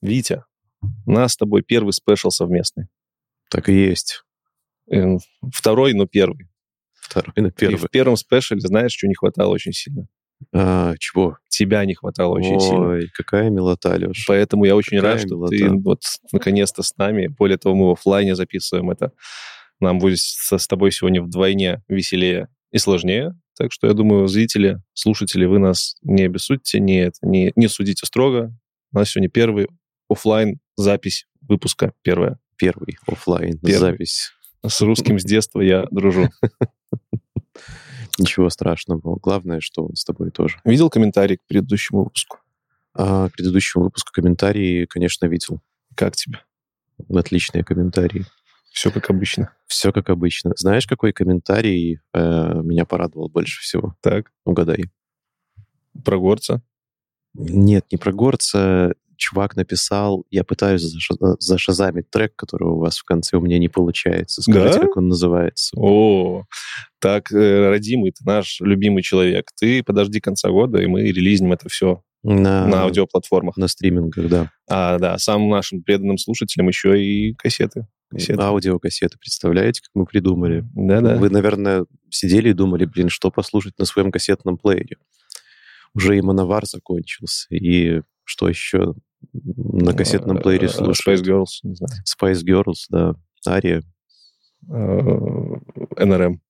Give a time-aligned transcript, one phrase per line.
[0.00, 0.44] Витя,
[1.06, 2.86] у нас с тобой первый спешл совместный.
[3.50, 4.22] Так и есть.
[4.90, 5.16] Э,
[5.52, 6.48] Второй, но первый.
[6.94, 7.76] Второй на И первый.
[7.78, 10.06] в первом спешле, знаешь, что не хватало очень сильно?
[10.52, 11.38] А, чего?
[11.48, 12.88] Тебя не хватало очень сильно.
[12.90, 14.24] Ой, какая милота, Леш.
[14.28, 15.56] Поэтому я очень Какая рад, что милота.
[15.56, 16.02] ты вот
[16.32, 17.26] наконец-то с нами.
[17.26, 19.12] Более того, мы в оффлайне записываем это.
[19.80, 23.34] Нам будет со- с тобой сегодня вдвойне веселее и сложнее.
[23.56, 28.54] Так что я думаю, зрители, слушатели, вы нас не обессудьте, не, не, не судите строго.
[28.92, 29.66] У нас сегодня первый
[30.08, 32.38] оффлайн запись выпуска первая.
[32.56, 32.98] Первый
[33.58, 33.92] Первый.
[33.92, 34.32] запись.
[34.66, 36.28] С русским с детства я дружу.
[38.18, 39.16] Ничего страшного.
[39.22, 40.60] Главное, что он с тобой тоже.
[40.64, 42.38] Видел комментарий к предыдущему выпуску?
[42.94, 45.60] А к предыдущему выпуску комментарии, конечно, видел.
[45.94, 46.40] Как тебе?
[47.08, 48.26] Отличные комментарии.
[48.72, 49.52] Все как обычно.
[49.66, 50.52] Все как обычно.
[50.56, 53.96] Знаешь, какой комментарий э, меня порадовал больше всего?
[54.00, 54.90] Так, Угадай.
[56.04, 56.62] про горца.
[57.34, 58.94] Нет, не про горца.
[59.18, 63.68] Чувак написал, я пытаюсь заша- зашазамить трек, который у вас в конце у меня не
[63.68, 64.40] получается.
[64.42, 64.86] Скажите, Да?
[64.86, 65.72] как он называется.
[65.76, 66.44] О,
[67.00, 69.50] так, э, родимый, ты наш любимый человек.
[69.58, 73.56] Ты подожди конца года, и мы релизнем это все На, на аудиоплатформах.
[73.56, 74.50] на стримингах, да.
[74.68, 77.88] А, да, самым нашим преданным слушателям еще и кассеты.
[78.10, 78.40] кассеты.
[78.40, 80.64] Аудиокассеты, представляете, как мы придумали?
[80.76, 81.16] Да-да.
[81.16, 84.96] Вы, наверное, сидели и думали, блин, что послушать на своем кассетном плеере.
[85.92, 88.94] Уже и Мановар закончился, и что еще
[89.32, 91.20] на кассетном плеере Э, слушают?
[91.20, 91.92] Space Girls, не знаю.
[92.06, 93.14] Spice Girls, да.
[93.46, 93.82] Ария.
[94.70, 96.40] Э, НРМ.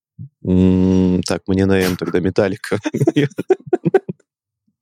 [1.23, 2.77] Так, мне на М тогда Металлика.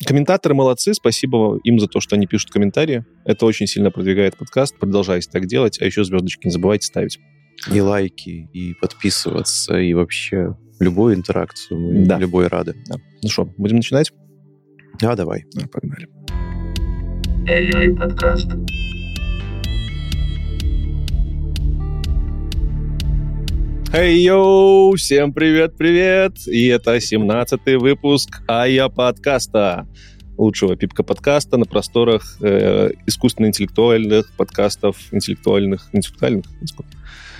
[0.05, 3.03] Комментаторы молодцы, спасибо им за то, что они пишут комментарии.
[3.25, 4.77] Это очень сильно продвигает подкаст.
[4.77, 7.19] Продолжайте так делать, а еще звездочки не забывайте ставить.
[7.73, 11.79] И лайки, и подписываться, и вообще любую интеракцию.
[11.79, 12.19] Мы Да.
[12.19, 12.75] любой рады.
[12.87, 12.97] Да.
[13.23, 14.11] Ну что, будем начинать?
[15.01, 15.45] А, давай.
[15.53, 16.07] Да, погнали.
[17.49, 18.49] AI подкаст.
[23.93, 24.93] Эй, йоу!
[24.97, 26.45] Всем привет-привет!
[26.45, 29.87] И это 17-й выпуск АЯ подкаста.
[30.37, 36.45] Лучшего пипка подкаста на просторах э, искусственно-интеллектуальных подкастов, интеллектуальных, интеллектуальных,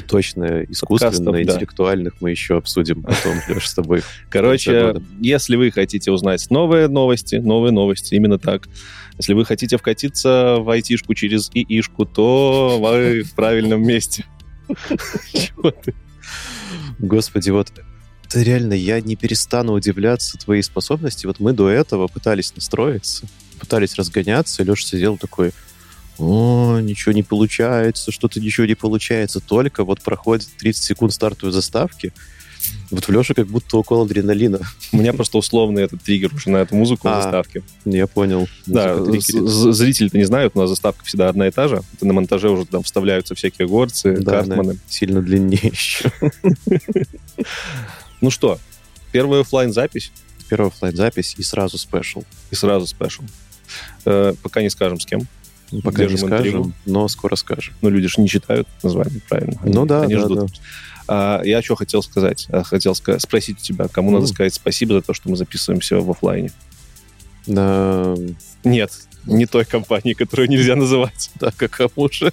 [0.08, 1.32] Точно, искусственно,
[2.12, 2.14] да.
[2.22, 4.04] мы еще обсудим потом, Леш, с тобой.
[4.30, 8.68] Короче, если вы хотите узнать новые новости, новые новости, именно так.
[9.18, 14.26] Если вы хотите вкатиться в айтишку через ИИшку, то вы в правильном месте.
[17.00, 17.72] Господи, вот
[18.30, 21.26] это реально, я не перестану удивляться твоей способности.
[21.26, 23.26] Вот мы до этого пытались настроиться,
[23.60, 25.52] пытались разгоняться, и Леша сидел такой,
[26.18, 29.40] о, ничего не получается, что-то ничего не получается.
[29.40, 32.12] Только вот проходит 30 секунд стартовой заставки,
[32.90, 34.60] вот в Леше как будто укол адреналина.
[34.92, 37.62] У меня просто условный этот триггер уже на эту музыку в А, заставке.
[37.86, 38.48] Я понял.
[38.66, 41.82] Да, зрители-то не знают, у нас заставка всегда одна и та же.
[41.94, 44.80] Это на монтаже уже там вставляются всякие горцы, Да, картманы.
[44.90, 46.12] сильно длиннее еще.
[48.22, 48.60] Ну что,
[49.12, 50.12] первая оффлайн запись
[50.50, 52.24] Первая оффлайн запись и сразу special.
[52.52, 53.24] и сразу special.
[54.06, 55.22] Э, пока не скажем с кем.
[55.72, 56.58] Ну, Пока не Держим интригу.
[56.60, 57.74] скажем, но скоро скажем.
[57.82, 59.60] Ну, люди же не читают название, правильно?
[59.66, 60.40] Ну да, Они да, ждут.
[60.40, 60.48] да.
[61.10, 62.48] А, я что хотел сказать?
[62.50, 64.18] А, Хотел ска- спросить у тебя, кому Ну.
[64.20, 66.52] надо сказать спасибо за то, что мы записываемся в оффлайне?
[67.46, 68.16] Да,
[68.64, 68.92] Нет,
[69.26, 71.30] не той компании, которую нельзя называть.
[71.40, 72.32] так, а кому же?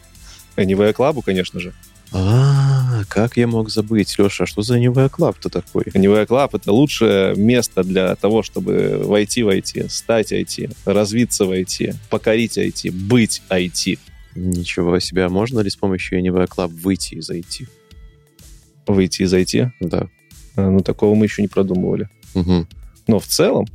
[0.57, 1.73] Anyway Club, конечно же.
[2.17, 5.83] А, как я мог забыть, Леша, а что за Anyway Club-то такой?
[5.95, 11.51] Anyway Club— это лучшее место для того, чтобы войти в IT, стать IT, развиться в
[11.51, 13.99] IT, покорить IT, быть IT.
[14.37, 17.69] Ничего себе, а можно ли с помощью Anyway Club выйти из IT?
[18.87, 19.71] Выйти из IT.
[19.81, 20.09] Да.
[20.55, 22.09] А, Ну, такого мы еще не продумывали.
[22.35, 22.69] Мгм.
[23.09, 23.67] Но в целом,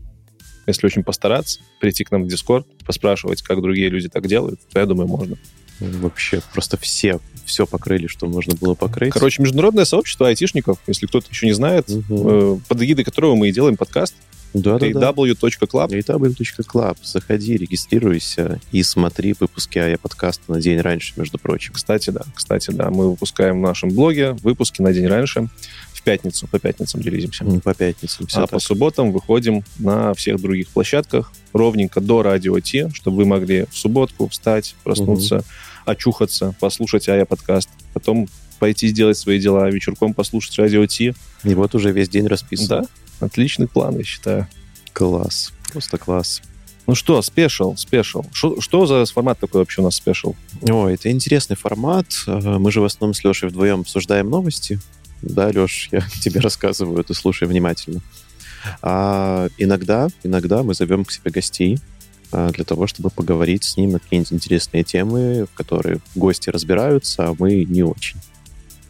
[0.65, 4.79] если очень постараться, прийти к нам в Discord, поспрашивать, как другие люди так делают, то
[4.79, 5.37] я думаю, можно.
[5.79, 9.13] Вообще, просто все, все покрыли, что можно было покрыть.
[9.13, 13.51] Короче, международное сообщество айтишников, если кто-то еще не знает, э, под эгидой которого мы и
[13.51, 14.13] делаем подкаст,
[14.53, 15.11] Да-да-да.
[15.11, 15.91] w.club.
[15.91, 16.97] www.club.
[17.03, 21.73] Заходи, регистрируйся и смотри выпуски АЯ подкаста на день раньше, между прочим.
[21.73, 25.49] Кстати, да, кстати, да, мы выпускаем в нашем блоге выпуски на день раньше,
[25.93, 27.43] в пятницу, по пятницам релизимся.
[27.43, 33.17] М, По пятницам а по субботам выходим на всех других площадках ровненько до Радио-Т, чтобы
[33.17, 35.43] вы могли в субботку встать, проснуться,
[35.89, 38.27] очухаться, послушать AIA подкаст, потом
[38.59, 41.13] пойти сделать свои дела, вечерком послушать Радио-Т.
[41.43, 42.67] И вот уже весь день расписан.
[42.67, 42.83] Да,
[43.25, 44.47] отличный план, я считаю.
[44.93, 45.53] Класс.
[45.71, 46.41] Просто класс.
[46.87, 48.23] Ну что, special, special.
[48.33, 50.33] Шо- Что за формат такой вообще у нас special?
[50.63, 52.07] Ой, это интересный формат.
[52.27, 54.79] Э, Мы же в основном с Лешей вдвоем обсуждаем новости.
[55.21, 58.01] Да, Леш, я тебе рассказываю, ты слушай внимательно.
[58.81, 61.79] А иногда, иногда мы зовем к себе гостей,
[62.31, 67.35] для того, чтобы поговорить с ним на какие-нибудь интересные темы, в которые гости разбираются, а
[67.37, 68.19] мы не очень.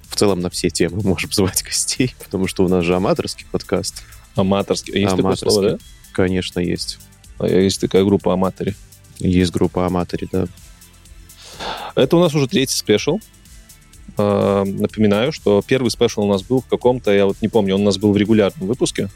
[0.09, 4.03] В целом на все темы можем звать гостей, потому что у нас же аматорский подкаст.
[4.35, 4.93] Аматорский.
[4.93, 5.51] Есть такое Аматорский.
[5.51, 5.77] слово, да?
[6.11, 6.99] Конечно, есть.
[7.37, 8.75] А Есть такая группа аматори.
[9.17, 10.47] Есть группа аматори, да.
[11.95, 13.19] Это у нас уже третий special.
[14.17, 17.81] А, Напоминаю, что первый special у нас был в каком-то, я вот не помню, он
[17.81, 19.09] у нас был в регулярном выпуске.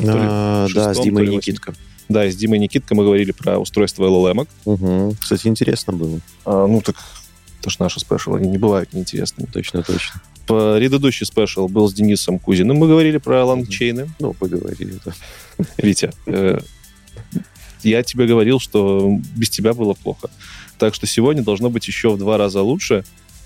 [0.00, 1.74] А, в да, с шестом, Димой Никитко.
[2.12, 4.46] Да, с Димой Никиткой мы говорили про устройство LLM.
[4.64, 5.16] Угу.
[5.20, 6.20] Кстати, интересно было.
[6.44, 6.96] А, ну так,
[7.60, 9.48] это ж наши special, они не бывают неинтересными.
[9.50, 10.20] Точно, точно.
[10.46, 12.76] Предыдущий special был с Денисом Кузиным.
[12.76, 14.10] Мы говорили про LangChain ы.
[14.18, 15.12] Ну, поговорили, да.
[15.78, 16.58] Витя, э,
[17.82, 20.28] я тебе говорил, что без тебя было плохо.
[20.78, 23.04] Так что сегодня должно быть еще в два раза лучше.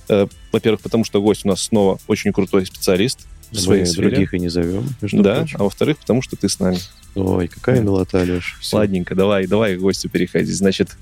[0.08, 4.10] Э, Во-первых, потому что гость у нас снова очень крутой специалист в своей Мы сфере.
[4.10, 5.56] других и не зовем, между Да, прочим.
[5.60, 6.78] а во-вторых, потому что ты с нами.
[7.14, 7.82] Ой, какая Да.
[7.82, 8.58] милота, Леш.
[8.60, 8.76] Всё.
[8.78, 10.54] Ладненько, давай, давай к гостю переходить.
[10.56, 10.96] Значит,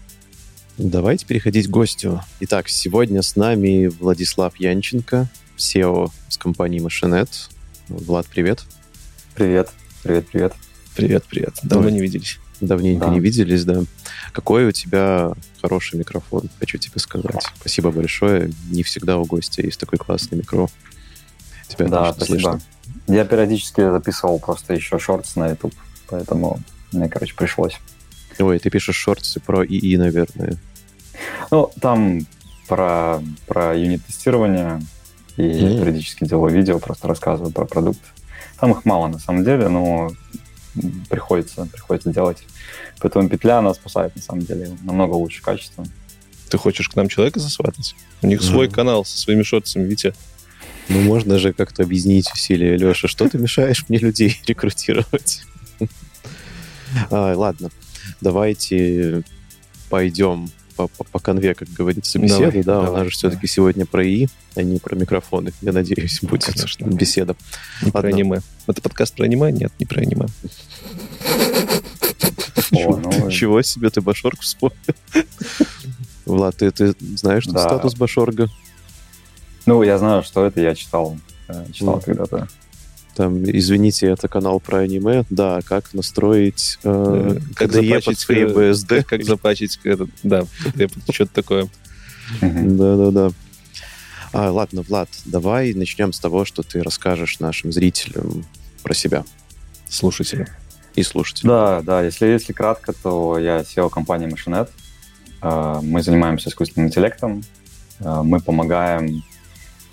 [0.76, 2.20] Давайте переходить к гостю.
[2.40, 7.28] Итак, сегодня с нами Владислав Янченко, SEO с компании Machinet.
[7.88, 8.64] Влад, привет.
[9.36, 9.70] Привет,
[10.02, 10.52] привет, привет.
[10.96, 11.54] привет, привет.
[11.62, 11.92] Давно Ой.
[11.92, 12.40] не виделись.
[12.60, 13.12] Давненько Да.
[13.12, 13.84] не виделись, да.
[14.32, 15.32] Какой у тебя
[15.62, 17.44] хороший микрофон, хочу тебе сказать.
[17.60, 18.50] Спасибо большое.
[18.70, 20.66] Не всегда у гостя есть такой классный микро.
[21.76, 22.38] Тебя да, спасибо.
[22.38, 22.60] слышно.
[23.06, 25.74] Я периодически записывал просто еще шортс на YouTube,
[26.08, 26.60] поэтому
[26.92, 27.78] мне, короче, пришлось.
[28.38, 30.56] Ой, ты пишешь шорты про ИИ, наверное.
[31.50, 32.20] Ну, там
[32.68, 34.80] про, про юнит-тестирование
[35.36, 35.78] и Мгм.
[35.80, 38.00] периодически делаю видео, просто рассказываю про продукт.
[38.58, 40.10] Там их мало на самом деле, но
[41.08, 42.38] приходится, приходится делать.
[43.00, 45.84] Поэтому петля нас спасает на самом деле намного лучше качества.
[46.48, 47.94] Ты хочешь к нам человека засватать?
[48.22, 48.74] У них свой Мгм.
[48.74, 50.14] канал со своими шортсами, Витя.
[50.88, 53.08] Ну, можно же как-то объединить усилия, Леша.
[53.08, 55.42] Что ты мешаешь мне людей рекрутировать?
[57.10, 57.70] А, ладно,
[58.20, 59.22] давайте
[59.88, 62.62] пойдем по, по, по конве, как говорится, беседу.
[62.62, 65.52] Давай, да, у нас же все-таки сегодня про ИИ, а не про микрофоны.
[65.62, 66.86] Я надеюсь, будет Конечно.
[66.86, 67.36] беседа.
[67.82, 68.40] Не про аниме.
[68.66, 69.52] Это подкаст про аниме?
[69.52, 70.26] Нет, не про аниме.
[72.70, 74.76] Ну, Чего себе ты Башорг вспомнил?
[76.26, 77.60] Влад, ты, ты знаешь Да.
[77.60, 78.48] статус Башорга?
[79.66, 81.16] Ну, я знаю, что это, я читал,
[81.48, 82.00] э, читал Ну.
[82.00, 82.48] когда-то.
[83.16, 85.24] Там, извините, это канал про аниме.
[85.30, 89.04] Да, как настроить э, Э, как запачить, FreeBSD.
[89.08, 90.44] Как, запачить этот, да,
[91.10, 91.68] что-то такое.
[92.40, 93.30] Да-да-да.
[94.32, 98.44] А, ладно, Влад, давай начнем с того, что ты расскажешь нашим зрителям
[98.82, 99.24] про себя
[99.88, 100.48] Слушатели.
[100.96, 101.50] и слушателям.
[101.54, 104.70] Да, да, если, если кратко, то я SEO компании Machinet.
[105.40, 107.44] Э, Мы занимаемся искусственным интеллектом.
[108.00, 109.22] Э, Мы помогаем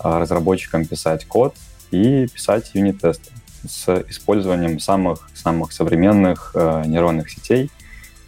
[0.02, 1.54] разработчикам писать код
[1.90, 3.30] и писать юнит-тесты
[3.66, 7.70] с использованием самых, самых современных э, нейронных сетей,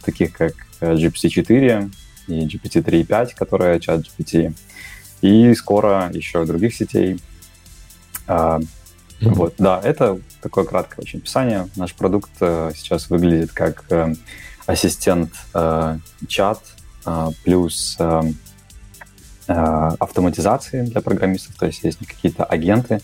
[0.03, 1.91] таких как э, GPT-4
[2.27, 4.55] и GPT-3.5, которая чат GPT,
[5.21, 7.19] и скоро еще других сетей.
[8.27, 8.59] Э,
[9.21, 9.33] Мгм.
[9.33, 11.69] вот, да, это такое краткое очень описание.
[11.75, 14.13] Наш продукт э, сейчас выглядит как э,
[14.65, 15.97] ассистент э,
[16.27, 16.61] чат
[17.05, 18.21] э, плюс э,
[19.53, 23.01] автоматизации для программистов, то есть есть какие-то агенты,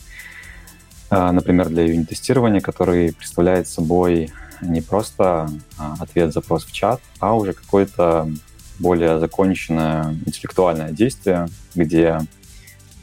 [1.10, 7.54] э, например, для юнит-тестирования, которые представляют собой не просто э, ответ-запрос в чат, а уже
[7.54, 8.30] какое-то
[8.80, 12.20] более законченное интеллектуальное действие, где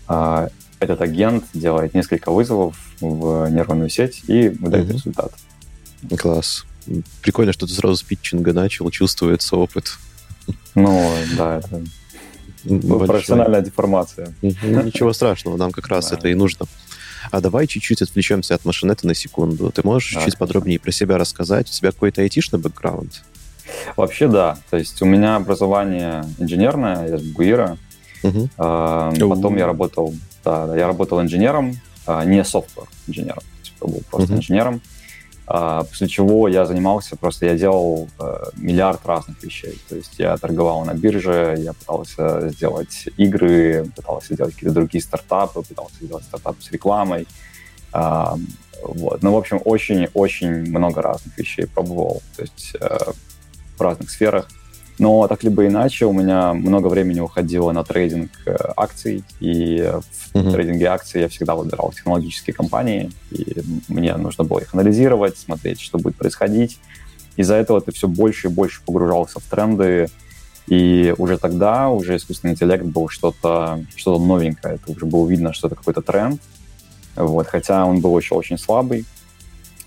[0.08, 0.48] э,
[0.80, 4.94] этот агент делает несколько вызовов в нейронную сеть и выдает Мгм.
[4.94, 5.32] результат.
[6.18, 6.64] Класс.
[7.22, 9.98] Прикольно, что ты сразу с питчинга начал, чувствуется опыт.
[10.74, 11.82] Ну, да, это
[12.68, 13.06] большой.
[13.08, 14.32] профессиональная деформация.
[14.42, 14.86] Мгм.
[14.86, 16.16] Ничего страшного, нам как раз Да.
[16.16, 16.66] это и нужно.
[17.30, 19.70] А давай чуть-чуть отвлечемся от машинета на секунду.
[19.70, 20.38] Ты можешь Да, чуть конечно.
[20.38, 21.68] подробнее про себя рассказать?
[21.68, 23.22] У тебя какой-то айтишный бэкграунд?
[23.96, 24.56] Вообще, да.
[24.70, 27.76] То есть у меня образование инженерное, я с Буира.
[28.22, 28.48] Мгм.
[28.56, 29.12] А.
[29.12, 33.42] Потом я работал, да, да, я работал инженером, а, не софтвер инженером,
[33.80, 34.38] я был просто Мгм.
[34.40, 34.80] инженером.
[35.50, 39.80] А, После чего я занимался, просто я делал э, миллиард разных вещей.
[39.88, 45.62] То есть я торговал на бирже, я пытался сделать игры, пытался сделать какие-то другие стартапы,
[45.62, 47.26] пытался сделать стартап с рекламой.
[47.92, 48.36] А,
[48.82, 49.22] Вот.
[49.22, 52.22] Ну, в общем, очень-очень много разных вещей пробовал.
[52.36, 52.98] То есть э,
[53.78, 54.48] в разных сферах.
[54.98, 59.92] Но так либо иначе, у меня много времени уходило на трейдинг э, акций, и
[60.32, 60.52] в Мгм.
[60.52, 65.98] трейдинге акций я всегда выбирал технологические компании, и мне нужно было их анализировать, смотреть, что
[65.98, 66.78] будет происходить.
[67.36, 70.08] Из-за этого ты все больше и больше погружался в тренды,
[70.66, 75.68] и уже тогда уже искусственный интеллект был что-то что новенькое, это уже было видно, что
[75.68, 76.40] это какой-то тренд,
[77.14, 79.04] вот, хотя он был еще очень слабый,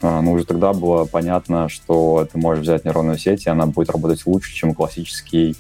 [0.01, 3.89] а, ну, уже тогда было понятно, что ты можешь взять нейронную сеть, и она будет
[3.89, 5.55] работать лучше, чем классический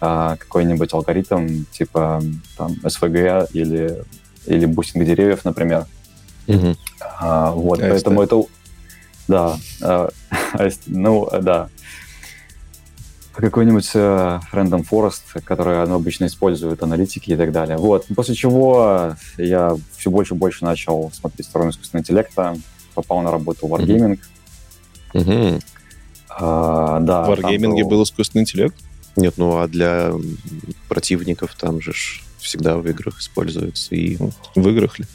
[0.00, 2.22] а, какой-нибудь алгоритм типа
[2.56, 4.02] там SVM или,
[4.46, 5.86] или бустинг деревьев, например.
[6.46, 6.76] Мгм.
[7.18, 7.90] А, вот, AST.
[7.90, 8.42] поэтому это...
[9.28, 10.10] Да, а,
[10.54, 11.68] AST, ну, да.
[13.32, 17.78] Какой-нибудь э, Random Forest, который обычно используют, аналитики и так далее.
[17.78, 18.06] Вот.
[18.14, 22.56] После чего я все больше и больше начал смотреть в сторону искусственного интеллекта,
[22.94, 24.18] попал на работу в Wargaming.
[25.14, 25.60] Мгм.
[26.28, 28.76] А, да, В Wargaming был искусственный интеллект.
[29.16, 30.12] Нет, ну а для
[30.88, 33.94] противников там же ж всегда в играх используется.
[33.94, 34.16] И
[34.54, 35.06] В играх ли?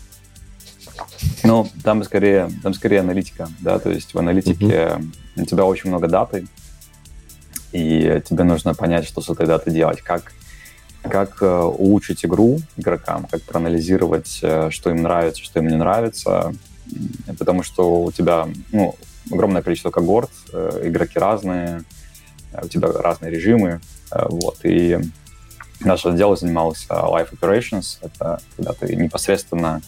[1.44, 5.02] Ну, там скорее, там скорее аналитика, да, то есть в аналитике
[5.36, 6.48] у тебя очень много даты,
[7.72, 10.32] и тебе нужно понять, что с этой датой делать, как,
[11.04, 16.54] как э, улучшить игру игрокам, как проанализировать, э, что им нравится, что им не нравится,
[17.38, 18.96] потому что у тебя ну,
[19.32, 21.84] огромное количество когорт, э, игроки разные,
[22.52, 25.00] э, у тебя разные режимы, э, вот, и
[25.82, 29.82] наш отдел занимался Life Operations, это когда ты непосредственно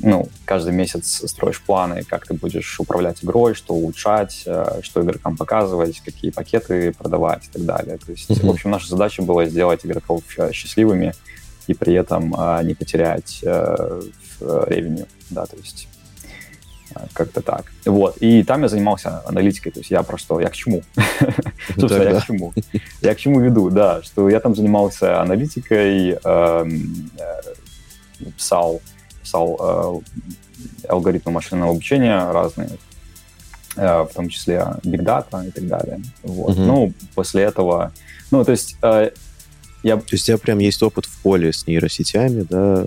[0.00, 4.46] ну, каждый месяц строишь планы, как ты будешь управлять игрой, что улучшать,
[4.82, 7.98] что игрокам показывать, какие пакеты продавать и так далее.
[7.98, 8.48] То есть, Мгм.
[8.48, 11.14] в общем, наша задача была сделать игроков счастливыми
[11.66, 14.00] и при этом а, не потерять э,
[14.38, 15.88] в ревеню, да, то есть
[16.94, 17.72] э, как-то так.
[17.84, 18.16] Вот.
[18.18, 20.82] И там я занимался аналитикой, то есть я просто, я к чему?
[21.78, 22.52] Собственно, я к чему?
[23.00, 28.80] Я к чему веду, да, что я там занимался аналитикой, эм, э, писал,
[29.20, 32.70] писал э, алгоритмы машинного обучения разные,
[33.76, 36.00] э, в том числе Big Data и так далее.
[36.22, 36.56] Вот.
[36.56, 37.92] Ну, после этого,
[38.30, 39.10] ну, то есть э,
[39.82, 42.86] я То есть у тебя прям есть опыт в поле с нейросетями, да?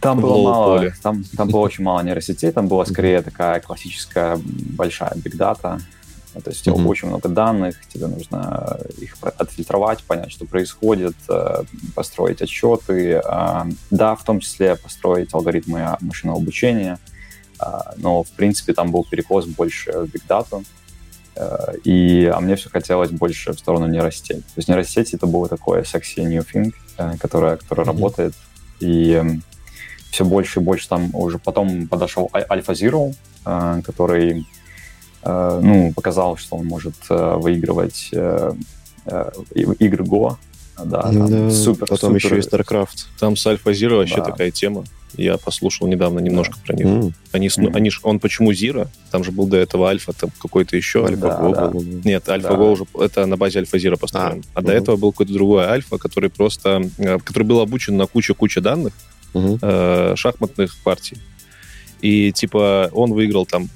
[0.00, 5.12] Там было мало, там, там было очень мало нейросетей, там была скорее такая классическая большая
[5.14, 5.80] big data.
[6.44, 11.62] То есть у тебя очень много данных, тебе нужно их отфильтровать, понять, что происходит, э,
[11.94, 16.98] построить отчеты, э, да, в том числе построить алгоритмы машинного обучения,
[17.58, 17.64] э,
[17.96, 20.85] но, в принципе, там был перекос больше в data, э,
[21.84, 24.36] и, а мне все хотелось больше в сторону нейросетей.
[24.36, 27.92] То есть нейросети это было такое sexy new thing, э, которое, которое Мгм.
[27.92, 28.34] работает,
[28.80, 29.22] и
[30.10, 33.14] все больше и больше там уже потом подошел Аль- Альфа Zero,
[33.44, 34.46] э, который
[35.22, 38.52] э, ну, показал, что он может э, выигрывать э,
[39.06, 39.30] э,
[39.78, 40.36] игры Go.
[40.84, 43.06] Да, там Да, супер, Потом супер- еще и StarCraft.
[43.18, 44.24] Там с Альфа Зира вообще Да.
[44.24, 44.84] такая тема.
[45.16, 46.86] Я послушал недавно немножко про них.
[46.86, 47.74] М, Они, Мгм.
[47.74, 48.90] они ж- он почему Зира?
[49.10, 51.06] Там же был до этого Альфа, там какой-то еще.
[51.06, 51.68] Альфа да, Go да.
[51.68, 51.82] был.
[52.04, 52.34] Нет, Да.
[52.34, 54.44] Альфа-Го уже это на базе Альфа Зира построен.
[54.52, 54.76] А, до мгм.
[54.82, 58.92] этого был какой-то другой Альфа, который просто, э, который был обучен на кучу-кучу данных,
[59.32, 59.58] Мгм.
[59.62, 61.16] э, шахматных партий.
[62.02, 63.70] И типа он выиграл там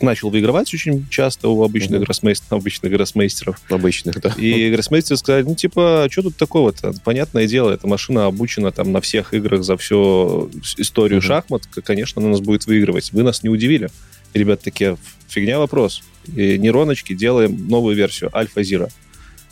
[0.00, 2.04] начал выигрывать очень часто у обычных, Мгм.
[2.04, 3.60] гроссмейстеров, обычных гроссмейстеров.
[3.68, 4.30] Обычных, да.
[4.38, 6.92] И гроссмейстеры сказали, ну, типа, что тут такого-то?
[7.04, 11.26] Понятное дело, эта машина обучена там на всех играх за всю историю Мгм.
[11.28, 13.12] шахмат, конечно, она нас будет выигрывать.
[13.12, 13.88] Вы нас не удивили.
[14.34, 14.96] Ребята такие,
[15.28, 16.02] фигня вопрос.
[16.34, 18.88] И нейроночки делаем новую версию, Альфа Зира,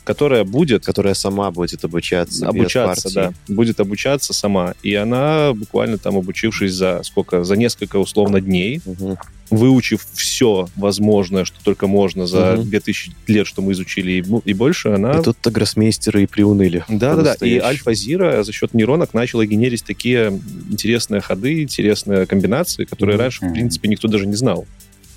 [0.03, 2.47] которая будет Которая сама будет обучаться.
[2.47, 4.75] обучаться, да, будет обучаться сама.
[4.83, 9.17] И она буквально там обучившись за сколько, за несколько условно дней, Мгм.
[9.51, 12.69] Выучив все возможное, что только можно за Мгм.
[12.69, 16.83] 2000 лет, что мы изучили и, бу- и больше, она И тут-то гроссмейстеры и приуныли.
[16.89, 17.21] да, да, да.
[17.21, 17.67] И По-настоящему.
[17.67, 23.53] Альфа Зира за счет нейронок начала генерить такие интересные ходы, интересные комбинации, которые раньше, в
[23.53, 24.65] принципе, никто даже не знал.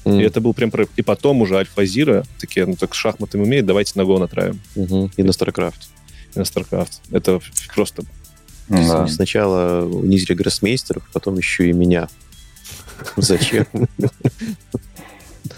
[0.04, 0.70] М, И это был прям...
[0.70, 4.61] про- И потом уже Альфа Зира такие, ну так шахматы умеет, давайте на Го натравим.
[4.76, 5.11] мгм.
[5.16, 5.75] И на StarCraft.
[6.35, 6.92] И на StarCraft.
[7.12, 7.40] Это
[7.75, 8.02] просто...
[8.68, 9.06] Да.
[9.08, 12.08] Сначала унизили гроссмейстеров, потом еще и меня.
[13.17, 13.67] Зачем?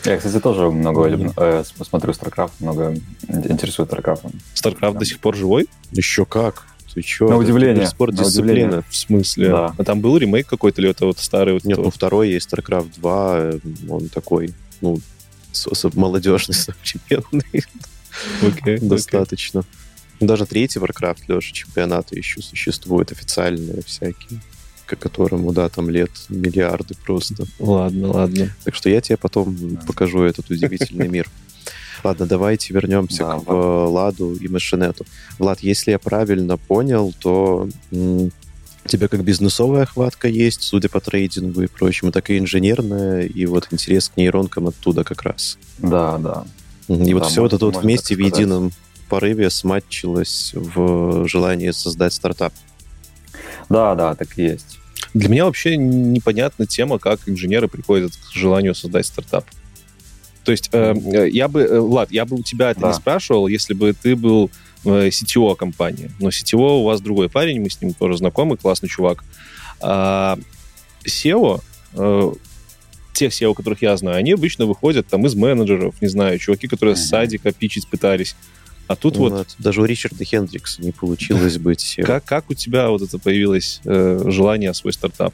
[0.04, 2.96] Я, кстати, тоже много люблю, э, с- смотрю StarCraft, много
[3.28, 4.32] интересует StarCraft.
[4.54, 5.68] StarCraft до сих пор живой?
[5.92, 6.66] Еще как?
[6.94, 7.28] Ты че?
[7.28, 8.52] На удивление, Спорт на дисциплина.
[8.52, 8.84] удивление.
[8.88, 9.48] В смысле?
[9.48, 9.74] Да.
[9.76, 11.54] А там был ремейк какой-то или это вот старый?
[11.54, 14.98] Вот Нет, ну второй есть StarCraft 2, э, он такой, ну,
[15.94, 17.64] молодежный, современный,
[18.42, 18.78] окей.
[18.80, 19.64] достаточно.
[20.20, 24.40] Даже третий Warcraft, Леша, чемпионаты еще существуют официальные всякие,
[24.96, 27.44] к которому, да, там лет миллиарды просто.
[27.58, 28.54] Ладно, ладно.
[28.64, 29.56] Так что я тебе потом
[29.86, 31.28] покажу этот удивительный мир.
[32.02, 35.04] Ладно, давайте вернемся Да, к э, Ладу и Машинету.
[35.38, 38.30] Влад, если я правильно понял, то у
[38.86, 43.68] тебя как бизнесовая хватка есть, судя по трейдингу и прочему, так и инженерная, и вот
[43.70, 45.58] интерес к нейронкам оттуда как раз.
[45.78, 46.44] Да, да.
[46.88, 48.72] И вот Да, все вот это вот вместе в едином
[49.08, 52.52] порыве сматчилось в желании создать стартап.
[53.68, 54.79] Да, да, так и есть.
[55.14, 59.44] Для меня вообще непонятна тема, как инженеры приходят к желанию создать стартап.
[60.44, 60.94] То есть э,
[61.30, 62.88] я бы, э, Влад, я бы у тебя это Да.
[62.88, 64.50] не спрашивал, если бы ты был
[64.84, 66.10] э, CTO компании.
[66.20, 69.24] Но CTO у вас другой парень, мы с ним тоже знакомы, классный чувак.
[69.80, 70.38] А
[71.04, 71.60] SEO,
[71.94, 72.32] э,
[73.12, 76.96] тех SEO, которых я знаю, они обычно выходят там из менеджеров, не знаю, чуваки, которые
[76.96, 77.08] с Мгм.
[77.08, 78.36] садика пичить пытались.
[78.90, 82.54] А тут Ну, вот вот Даже у Ричарда Хендрикса не получилось быть как, как у
[82.54, 85.32] тебя вот это появилось э, желание свой стартап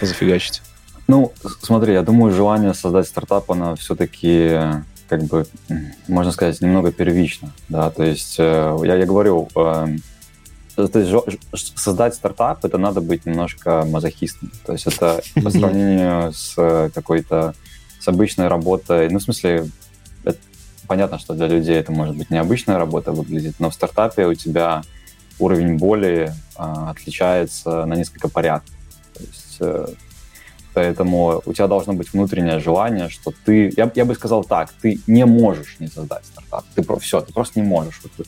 [0.00, 0.62] зафигачить?
[1.08, 4.60] Ну, смотри, я думаю, желание создать стартап, оно все-таки,
[5.10, 5.46] как бы,
[6.06, 10.02] можно сказать, немного первично, да, то есть э, я, я говорю, эм,
[10.74, 16.54] то есть создать стартап, это надо быть немножко мазохистом, то есть это по сравнению с
[16.56, 17.54] э, какой-то,
[18.00, 19.68] с обычной работой, ну, в смысле,
[20.88, 24.82] понятно, что для людей это может быть необычная работа выглядит, но в стартапе у тебя
[25.38, 28.74] уровень боли а, отличается на несколько порядков.
[29.14, 29.86] То есть, э,
[30.74, 34.98] поэтому у тебя должно быть внутреннее желание, что ты, я, я бы сказал так, ты
[35.06, 36.64] не можешь не создать стартап.
[36.74, 38.00] Ты про, все, ты просто не можешь.
[38.02, 38.26] Вот,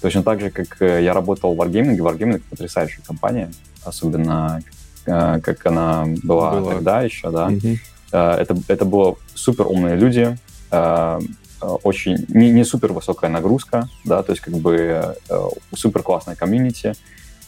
[0.00, 3.52] точно так же, как э, я работал в Wargaming, Wargaming потрясающая компания,
[3.84, 4.60] особенно
[5.06, 6.72] э, как она была, Была.
[6.74, 7.48] тогда еще, да.
[7.50, 7.78] Мгм.
[8.12, 10.36] Э, Это, это было супер умные люди,
[10.70, 11.20] э, э,
[11.60, 16.94] очень не, не супер высокая нагрузка, да, то есть как бы э, супер классная комьюнити,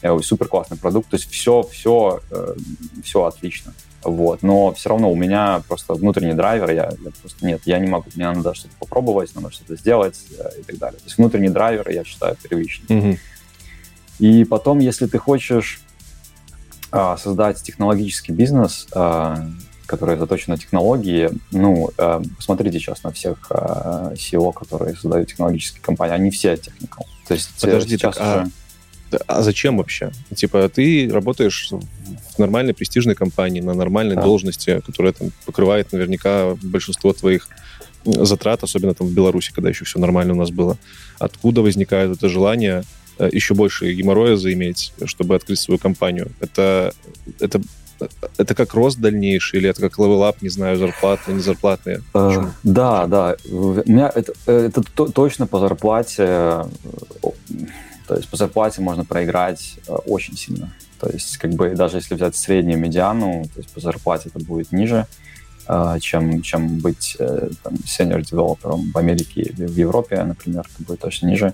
[0.01, 2.21] э, супер классный продукт, то есть все, все,
[3.03, 3.73] все отлично.
[4.03, 7.87] Вот, но все равно у меня просто внутренний драйвер, я, я просто нет, я не
[7.87, 10.97] могу, мне надо что-то попробовать, надо что-то сделать э, и так далее.
[10.97, 12.95] То есть внутренний драйвер, я считаю, первичный.
[12.95, 13.17] Мгм.
[14.17, 15.81] И потом, если ты хочешь
[16.91, 19.47] а, создать технологический бизнес, а,
[19.91, 25.81] который заточен на технологии, ну, а, посмотрите сейчас на всех а, SEO, которые создают технологические
[25.81, 27.05] компании, они все техникал.
[27.27, 28.51] То есть э, Подожди, сейчас так, а уже...
[29.11, 30.11] Да, А зачем вообще?
[30.33, 31.71] Типа, ты работаешь
[32.35, 34.21] в нормальной престижной компании, на нормальной Да.
[34.21, 37.49] должности, которая там покрывает наверняка большинство твоих
[38.05, 40.77] затрат, особенно там в Беларуси, когда еще все нормально у нас было.
[41.19, 42.83] Откуда возникает это желание
[43.19, 46.31] э, еще больше геморроя заиметь, чтобы открыть свою компанию?
[46.39, 46.93] Это,
[47.41, 47.61] это,
[48.37, 51.97] это как рост дальнейший, или это как level up, не знаю, зарплаты, не зарплатные?
[52.13, 52.47] Э, Почему?
[52.63, 53.35] Да, да.
[53.49, 56.25] У меня это, э, это то- точно по зарплате.
[56.27, 56.63] э,
[58.07, 60.71] То есть по зарплате можно проиграть э, очень сильно.
[60.99, 64.71] То есть как бы даже если взять среднюю медиану, то есть по зарплате это будет
[64.71, 65.05] ниже,
[65.67, 70.99] э, чем, чем быть э, там, senior-девелопером в Америке или в Европе, например, это будет
[70.99, 71.53] точно ниже.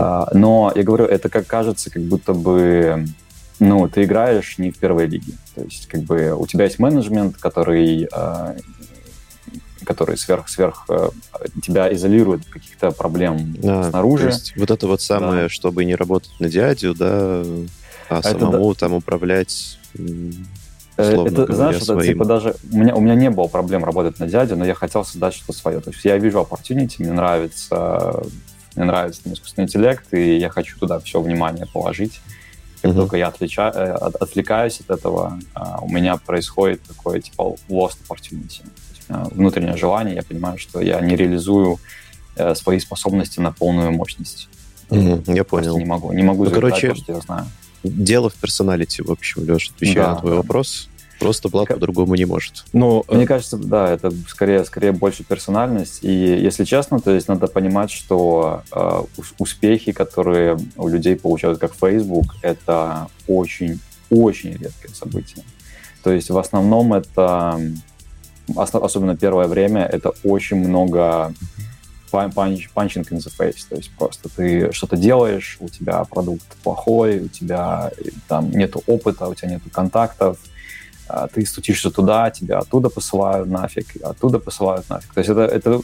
[0.00, 3.04] А, Но я говорю, это как кажется, как будто бы
[3.60, 5.34] ну, ты играешь не в первой лиге.
[5.54, 8.56] То есть, как бы у тебя есть менеджмент, который, а,
[9.84, 11.10] который сверх, сверх а,
[11.62, 14.24] тебя изолирует от каких-то проблем А, снаружи.
[14.24, 17.42] то есть вот это вот самое, чтобы не работать на дядю, да,
[18.08, 19.78] а Это самому там управлять,
[21.00, 22.56] Э, условно это, говоря, знаешь, это типа даже...
[22.72, 25.52] У меня, у меня не было проблем работать на дядю, но я хотел создать что-то
[25.52, 25.80] свое.
[25.80, 28.22] То есть я вижу opportunity, мне нравится,
[28.76, 32.20] мне нравится там, искусственный интеллект, и я хочу туда все внимание положить.
[32.82, 33.00] Как Мгм.
[33.00, 37.98] только я отлича- э, от- отвлекаюсь от этого, а, у меня происходит такое типа lost
[38.08, 38.62] opportunity.
[39.08, 41.78] Внутреннее желание, я понимаю, что я не реализую
[42.36, 44.48] э, свои способности на полную мощность.
[44.88, 45.78] Мгм, я Просто понял.
[45.78, 47.46] не могу, не могу Ну, короче, то, что я знаю.
[47.82, 50.36] Дело в персоналити, в общем, Леша, отвечая Да, на твой да.
[50.36, 50.88] вопрос.
[51.20, 52.64] Просто Влад Как- по-другому не может.
[53.08, 56.00] Э, Мне кажется, да, это скорее, скорее больше персональность.
[56.02, 61.58] И если честно, то есть надо понимать, что э, ус- успехи, которые у людей получают
[61.58, 65.44] как Facebook, это очень-очень редкое событие.
[66.02, 67.60] То есть в основном это,
[68.56, 71.32] особенно первое время, это очень много
[72.10, 73.66] панч- punching in the face.
[73.68, 78.82] То есть просто ты что-то делаешь, у тебя продукт плохой, у тебя э, там нету
[78.86, 80.38] опыта, у тебя нету контактов,
[81.32, 85.12] ты стучишься туда, тебя оттуда посылают нафиг, оттуда посылают нафиг.
[85.14, 85.80] То есть это, это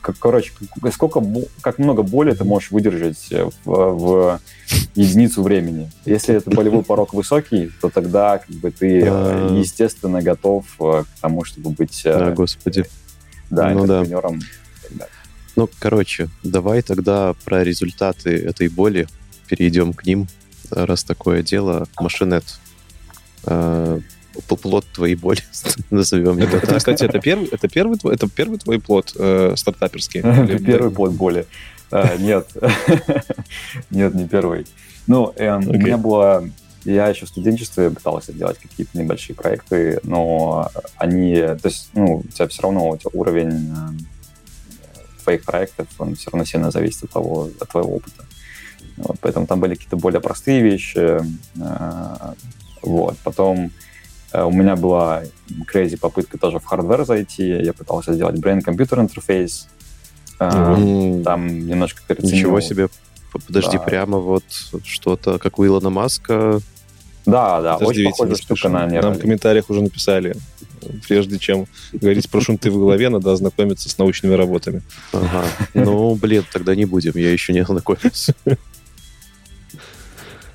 [0.00, 0.52] как, короче,
[0.92, 1.22] сколько,
[1.60, 4.40] как много боли ты можешь выдержать э, в, в
[4.94, 5.90] единицу времени.
[6.04, 9.54] Если это болевой порог высокий, то тогда как бы ты, э, А.
[9.58, 12.84] естественно, готов э, к тому, чтобы быть э, Да, господи.
[13.50, 14.00] да, ну да.
[14.00, 14.40] интерпренером.
[14.90, 15.12] далее.
[15.56, 19.06] Ну, короче, давай тогда про результаты этой боли
[19.48, 20.28] перейдем к ним,
[20.70, 21.86] раз такое дело.
[21.98, 22.44] Машинет.
[24.34, 25.40] Э, плод твоей боли,
[25.90, 26.78] назовем его это, так.
[26.78, 30.20] кстати, это первый, это первый, твой, это первый твой плод э, стартаперский?
[30.20, 31.46] Или- Первый плод боли.
[31.90, 32.48] А, Нет,
[33.90, 34.66] нет, не первый.
[35.06, 36.48] Ну, эм, у меня было...
[36.84, 41.34] Я еще в студенчестве пытался делать какие-то небольшие проекты, но они...
[41.34, 43.98] То есть, ну, у тебя все равно у тебя уровень эм,
[45.24, 48.24] твоих проектов, он все равно сильно зависит от того, от твоего опыта.
[48.96, 51.18] Вот, поэтому там были какие-то более простые вещи.
[51.60, 52.34] э,
[52.82, 53.18] Вот.
[53.24, 53.70] Потом Э,
[54.32, 55.22] у меня была
[55.72, 57.48] crazy попытка тоже в hardware зайти.
[57.48, 59.68] Я пытался сделать brain-computer интерфейс.
[60.38, 61.22] Мгм.
[61.22, 62.36] Там немножко переоценил.
[62.36, 62.88] Ничего себе.
[63.32, 63.82] Подожди, Да.
[63.82, 64.44] прямо вот
[64.84, 66.60] что-то, как у Илона Маска.
[67.26, 70.34] Да, да, Подожди, очень похожая штука на Нам в комментариях уже написали,
[71.06, 74.82] прежде чем говорить про шунты в голове, надо ознакомиться с научными работами.
[75.12, 75.44] Ага.
[75.74, 78.34] Ну, блин, тогда не будем, я еще не ознакомился.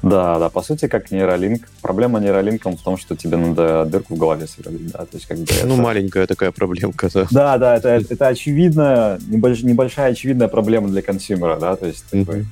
[0.06, 1.68] Да, да, по сути, как нейролинк.
[1.82, 5.38] Проблема нейролинком в том, что тебе надо дырку в голове сверлить, да, то есть как
[5.40, 7.28] бы Ну, это- маленькая такая проблемка, да.
[7.32, 12.46] Да, да, это, это очевидно, небольш- небольшая очевидная проблема для консюмера, да, то есть такой,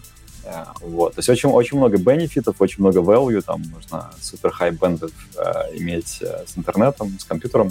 [0.46, 4.72] э, вот, то есть очень, очень много бенефитов, очень много value, там можно супер хай
[4.72, 5.12] бендов
[5.76, 7.70] иметь э, с интернетом, с компьютером,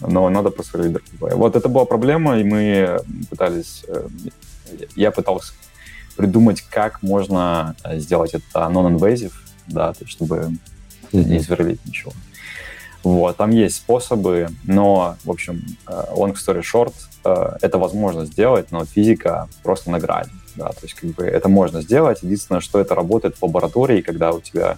[0.00, 1.36] но надо просверлить дырку в голове.
[1.36, 2.98] Вот это была проблема, и мы
[3.30, 4.08] пытались, э,
[4.96, 5.52] я пытался
[6.16, 9.32] придумать, как можно э, сделать это non-invasive,
[9.66, 10.52] да, то есть чтобы
[11.12, 12.12] не сверлить ничего.
[13.02, 16.94] Вот, там есть способы, но, в общем, э, long story short,
[17.24, 20.30] э, это возможно сделать, но физика просто на грани.
[20.54, 22.22] Да, то есть, как бы, это можно сделать.
[22.22, 24.76] Единственное, что это работает в лаборатории, когда у тебя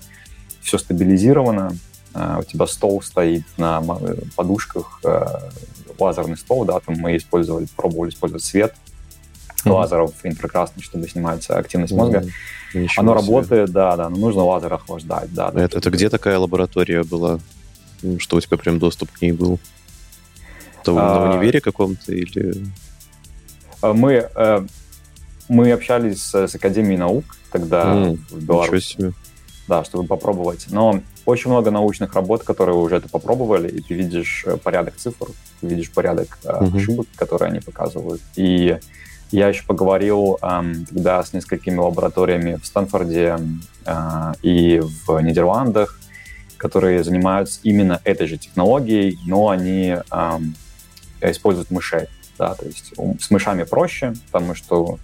[0.62, 1.76] все стабилизировано,
[2.14, 3.82] у тебя стол стоит на
[4.36, 5.02] подушках,
[5.98, 8.74] лазерный стол, да, там мы использовали, пробовали использовать свет
[9.64, 9.74] Мгм.
[9.74, 12.24] лазеров инфракрасных, чтобы снимать активность мозга.
[12.74, 13.20] Ничего Оно себе.
[13.34, 15.50] работает, да, да, но нужно лазер охлаждать, да.
[15.50, 15.62] да.
[15.62, 17.38] Это, это где такая лаборатория была?
[18.02, 19.58] М, Что у тебя прям доступ к ней был?
[20.82, 22.66] Это в- на А, универе каком-то или...
[23.82, 24.66] Э, Мы, э,
[25.48, 29.12] мы общались с, Академией наук тогда М, в Беларуси,
[29.68, 30.66] да, чтобы попробовать.
[30.70, 35.28] Но очень много научных работ, которые уже это попробовали, и ты видишь э, порядок цифр,
[35.60, 36.76] ты видишь порядок э, Мгм.
[36.76, 38.20] ошибок, которые они показывают.
[38.36, 38.78] И
[39.34, 43.38] я еще поговорил эм, тогда с несколькими лабораториями в Стэнфорде
[43.84, 45.98] э, и в Нидерландах,
[46.56, 50.54] которые занимаются именно этой же технологией, но они эм,
[51.20, 52.06] используют мышей.
[52.38, 54.98] Да, то есть с мышами проще, потому что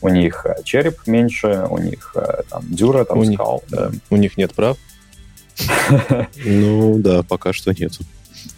[0.00, 3.62] у них э, череп меньше, у них э, там дюра, там У них, скал.
[3.68, 4.78] да, у них нет прав.
[6.44, 8.02] Ну да, пока что нету.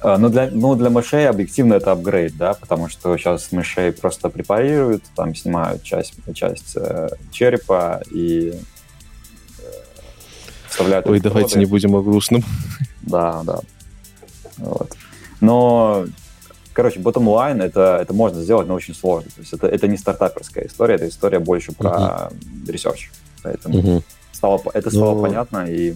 [0.01, 4.29] А, Но для, ну, для мышей объективно это апгрейд, да, потому что сейчас мышей просто
[4.29, 9.63] препарируют, там снимают часть, часть э, черепа и э,
[10.69, 11.07] вставляют...
[11.07, 12.45] Ой, давайте не будем о грустном.
[13.03, 13.61] Да, да.
[14.59, 14.93] Вот.
[15.41, 16.07] Но,
[16.73, 19.31] короче, bottom line это, это можно сделать, но очень сложно.
[19.31, 22.31] То есть это, это не стартаперская история, это история больше про
[22.67, 23.11] research.
[23.43, 24.03] Поэтому Мгм.
[24.33, 25.95] стало, это стало Ну, понятно, и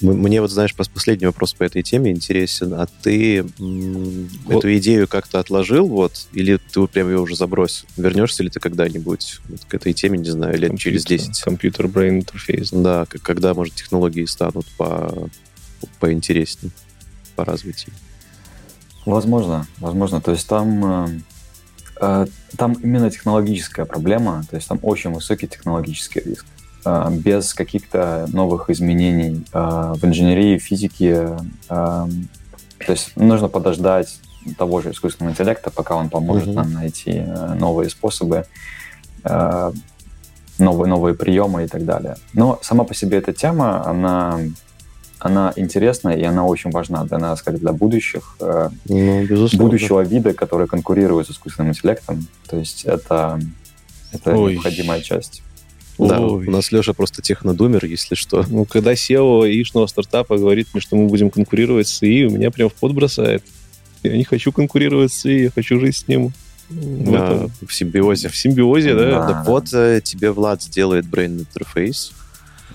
[0.00, 2.72] Мне вот, знаешь, пос- последний вопрос по этой теме интересен.
[2.74, 4.58] А ты Вот.
[4.58, 7.86] эту идею как-то отложил, вот, или ты прям ее уже забросил?
[7.96, 11.42] Вернешься ли ты когда-нибудь вот к этой теме, не знаю, лет через Компьютер- 10?
[11.42, 12.70] Computer-brain интерфейс.
[12.70, 15.28] Да, когда, может, технологии станут по
[15.98, 16.72] поинтереснее
[17.36, 17.92] по развитию.
[19.06, 20.20] Возможно, возможно.
[20.20, 21.20] То есть там, э,
[22.00, 26.44] э, там именно технологическая проблема, то есть там очень высокий технологический риск.
[26.84, 31.36] Э, без каких-то новых изменений э, в инженерии, физике,
[31.68, 32.08] э, то
[32.88, 34.18] есть нужно подождать
[34.56, 36.54] того же искусственного интеллекта, пока он поможет Мгм.
[36.56, 38.46] нам найти э, новые способы,
[39.22, 42.16] новые, новые приемы и так далее.
[42.32, 44.38] Но сама по себе эта тема, она,
[45.18, 49.66] она интересна и она очень важна для нас, как для будущих э, Ну, безусловно.
[49.66, 52.26] будущего вида, который конкурирует с искусственным интеллектом.
[52.48, 53.38] То есть это,
[54.12, 54.54] это Ой.
[54.54, 55.42] необходимая часть.
[56.08, 56.46] Да, Ой.
[56.46, 58.44] у нас Леша просто технодумер, если что.
[58.48, 62.50] Ну, когда SEO яичного стартапа говорит мне, что мы будем конкурировать с ИИ, у меня
[62.50, 63.42] прям в пот бросает.
[64.02, 66.32] Я не хочу конкурировать с ИИ, я хочу жить с ним
[66.70, 68.28] в, Да, этом- в симбиозе.
[68.28, 69.10] в симбиозе, да?
[69.10, 69.26] Да.
[69.28, 72.12] Так вот, э, тебе Влад сделает brain интерфейс,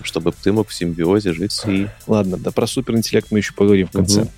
[0.02, 1.88] чтобы ты мог в симбиозе жить с ИИ.
[2.06, 4.20] Ладно, да про суперинтеллект мы еще поговорим в конце.
[4.22, 4.30] Мгм.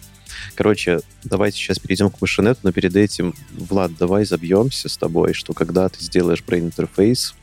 [0.55, 5.53] Короче, давайте сейчас перейдем к машинету, но перед этим, Влад, давай забьемся с тобой, что
[5.53, 7.35] когда ты сделаешь brain интерфейс,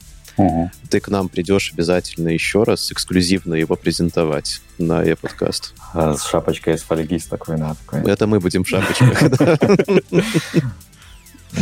[0.89, 5.74] ты к нам придешь обязательно еще раз эксклюзивно его презентовать на e-подкаст.
[5.93, 8.12] А, С шапочкой из фольги, с такой, да, такой.
[8.12, 9.30] Это мы будем в шапочках.
[9.39, 9.58] да.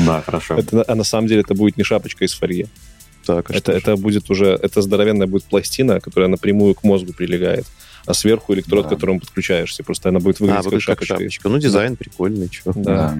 [0.05, 0.57] Да, хорошо.
[0.88, 2.65] А на самом деле это будет не шапочка из фольги.
[3.25, 7.65] Так, а Это, это будет уже, это здоровенная будет пластина, которая напрямую к мозгу прилегает,
[8.05, 8.89] а сверху электрод, Да.
[8.89, 9.83] к которому подключаешься.
[9.83, 11.15] Просто она будет выглядеть А, как как шапочка.
[11.19, 11.49] шапочка.
[11.49, 12.73] Ну, дизайн прикольный, чё.
[12.75, 13.17] Да.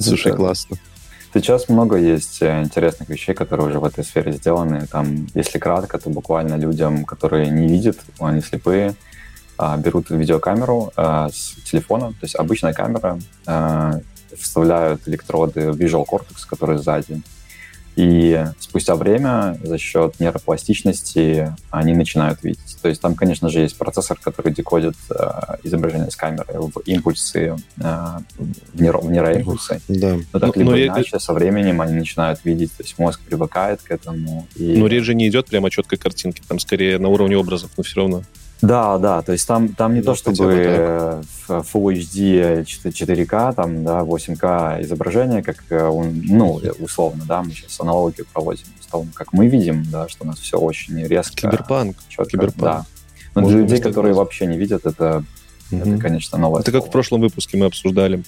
[0.00, 0.78] Слушай, Это- классно.
[1.34, 4.86] Сейчас много есть э, интересных вещей, которые уже в этой сфере сделаны.
[4.86, 8.94] Там, если кратко, то буквально людям, которые не видят, они слепые,
[9.58, 14.00] а, берут видеокамеру а, с телефона, то есть обычная камера, а,
[14.36, 17.20] вставляют электроды в Visual Cortex, который сзади,
[17.98, 22.76] И спустя время за счет нейропластичности они начинают видеть.
[22.80, 25.16] То есть там, конечно же, есть процессор, который декодит э,
[25.64, 28.18] изображение с камеры в импульсы, э,
[28.72, 29.80] в, нейро, в нейроимпульсы.
[29.88, 30.16] Да.
[30.32, 33.18] Но так Ну, либо но я- иначе со временем они начинают видеть, то есть мозг
[33.18, 34.46] привыкает к этому.
[34.54, 34.76] И...
[34.76, 37.96] Но речь же не идет прямо четкой картинке, там скорее на уровне образов, но все
[37.96, 38.22] равно.
[38.60, 43.54] Да, да, то есть там, там не Ну, то, чтобы бы э, Full HD 4К,
[43.54, 48.64] там, да, 8К изображение, как э, он, ну, э, условно, да, мы сейчас аналогию проводим
[48.80, 51.96] с том, как мы видим, да, что у нас все очень резко, Киберпанк.
[52.08, 52.60] четко, киберпанк.
[52.60, 52.86] да.
[53.36, 54.24] Но Можно для людей, которые глаз.
[54.26, 55.22] вообще не видят, это,
[55.70, 56.00] это Мгм.
[56.00, 56.92] конечно, новое Это как в слово.
[56.92, 58.22] прошлом выпуске мы обсуждали.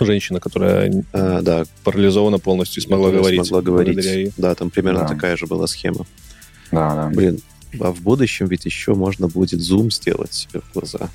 [0.00, 3.44] Женщина, которая А, да, парализована полностью и смогла говорить.
[3.44, 4.32] смогла говорить.
[4.36, 5.08] Да, там примерно Да.
[5.08, 6.06] такая же была схема.
[6.70, 7.08] Да, да.
[7.08, 7.40] Блин,
[7.80, 11.10] а в будущем ведь еще можно будет зум сделать себе в глаза.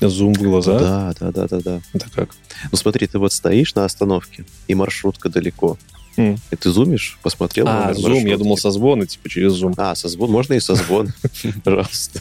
[0.00, 0.78] Зум в глаза.
[0.78, 1.80] Да, да, да, да, да.
[1.92, 2.30] Это как?
[2.70, 5.78] Ну смотри, ты вот стоишь на остановке, и маршрутка далеко.
[6.16, 6.38] М.
[6.50, 9.74] И ты зумишь, посмотрел А, номер зум, я думал созвоны, типа через зум.
[9.76, 11.12] А, созвон, можно и созвон.
[11.64, 12.20] Пожалуйста.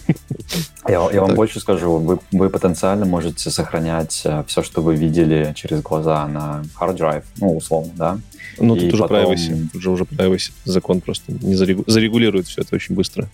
[0.88, 1.98] Я, вам больше скажу,
[2.32, 7.92] вы, потенциально можете сохранять все, что вы видели через глаза на hard drive, ну, условно,
[7.96, 8.20] да.
[8.58, 9.68] Ну, тут уже privacy.
[9.74, 10.52] Тут же уже privacy.
[10.66, 13.30] Закон просто не зарегу- зарегулирует все это очень быстро.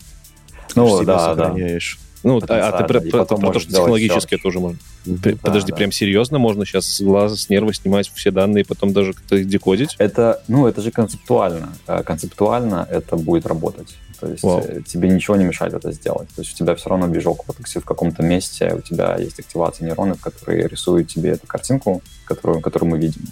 [0.74, 1.44] Ну, да, да.
[1.44, 1.98] сохраняешь.
[2.22, 4.42] Ну, а, а ты про, про- про то, что технологически search.
[4.42, 4.78] тоже можно.
[5.22, 5.76] Пр- Подожди, да.
[5.76, 9.48] прям серьезно можно сейчас с глаза, с нерва снимать все данные потом даже как-то их
[9.48, 9.94] декодить?
[9.98, 11.72] Это, ну, это же концептуально.
[11.86, 13.96] Э, Концептуально это будет работать.
[14.20, 14.60] То есть Вау.
[14.66, 16.28] э, тебе ничего не мешает это сделать.
[16.34, 19.86] То есть у тебя все равно визуал кортексе в каком-то месте, у тебя есть активация
[19.86, 23.22] нейронов, которые рисуют тебе эту картинку, которую, которую мы видим.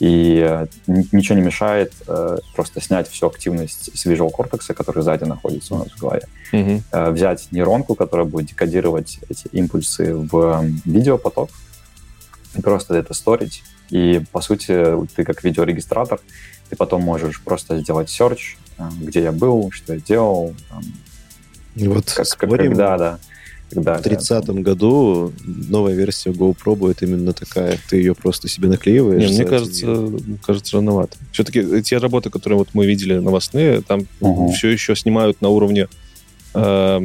[0.00, 5.24] И э, ничего не мешает э, просто снять всю активность с визуал кортекса, который сзади
[5.24, 6.22] находится у нас в голове.
[6.90, 11.50] Э, взять нейронку, которая будет декодировать эти импульсы в видеопоток,
[12.56, 13.62] и просто это сторить.
[13.90, 16.18] И, по сути, ты как видеорегистратор,
[16.70, 20.82] ты потом можешь просто сделать search, э, где я был, что я делал, там,
[21.76, 23.18] Вот как, как- спорим, когда,
[23.72, 23.98] да.
[23.98, 27.78] В 30-м году новая версия GoPro будет именно такая.
[27.88, 29.30] Ты ее просто себе наклеиваешь.
[29.30, 31.16] Не, мне кажется, один кажется, рановато.
[31.32, 34.50] Все-таки те работы, которые вот мы видели новостные, там Мгм.
[34.52, 35.88] все еще снимают на уровне
[36.54, 37.00] э,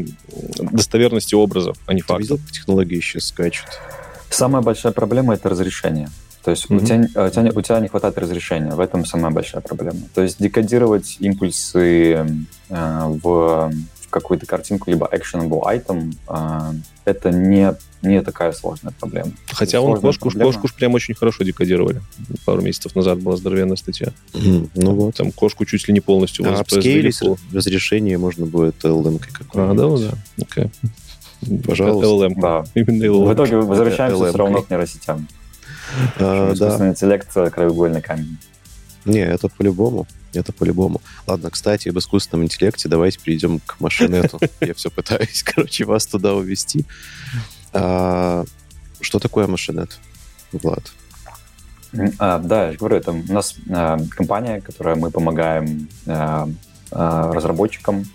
[0.72, 2.20] достоверности образов, а не фактов.
[2.22, 3.66] видел, технологии сейчас скачут?
[4.30, 6.10] Самая большая проблема— это разрешение.
[6.44, 6.86] То есть у, Мгм.
[6.86, 10.00] тебя, э, у, тебя, не- у тебя не хватает разрешения, в этом самая большая проблема.
[10.14, 12.26] То есть декодировать импульсы
[12.70, 13.72] э, в
[14.20, 16.74] какую-то картинку, либо actionable item, э,
[17.06, 19.32] это не, не такая сложная проблема.
[19.52, 20.54] Хотя он кошку, проблема.
[20.54, 22.02] кошку прям очень хорошо декодировали.
[22.46, 24.08] Пару месяцев назад была здоровенная статья.
[24.34, 24.70] Мгм.
[24.76, 25.16] Ну вот.
[25.16, 30.02] Там кошку чуть ли не полностью А пол- разрешение можно будет LM А, какой-нибудь.
[30.02, 30.44] да, да.
[30.44, 30.72] Окей.
[31.66, 32.08] Пожалуйста.
[32.08, 32.34] LLM.
[32.42, 32.64] Да.
[32.74, 33.34] Именно В LLM.
[33.34, 34.30] итоге возвращаемся LM.
[34.30, 35.28] все равно к нейросетям.
[36.18, 36.54] А, да.
[36.54, 38.38] Искусственный интеллект— краеугольный камень.
[39.06, 40.08] Не, это по-любому.
[40.40, 41.02] Это по-любому.
[41.28, 44.40] Ладно, кстати, об искусственном интеллекте давайте перейдем к машинету.
[44.62, 46.86] Я все пытаюсь, короче, вас туда увести.
[47.74, 48.46] А,
[49.02, 50.00] Что такое машинет,
[50.52, 50.92] Влад?
[52.20, 56.50] А, да, я же говорю, это у нас а, компания, которая мы помогаем а,
[56.92, 58.06] а, разработчикам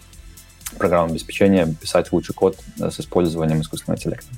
[0.79, 4.29] программного обеспечения писать лучший код а, с использованием искусственного интеллекта.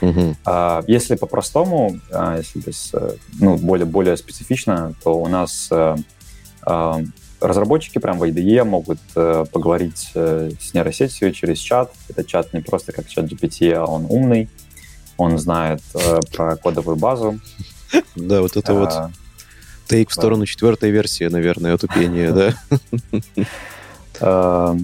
[0.00, 0.36] Мгм.
[0.44, 5.74] А, Если по-простому, а, если без, э, ну, более, более специфично, то у нас э,
[5.74, 5.96] а,
[7.40, 11.92] разработчики прям в IDE могут э, поговорить э, с нейросетью через чат.
[12.08, 14.48] Этот чат не просто как чат GPT, а он умный.
[15.16, 17.38] Он знает э, про кодовую базу.
[18.16, 19.10] Да, вот это вот А,
[19.86, 22.54] тейк в сторону четвертой версии, наверное, тупение, да?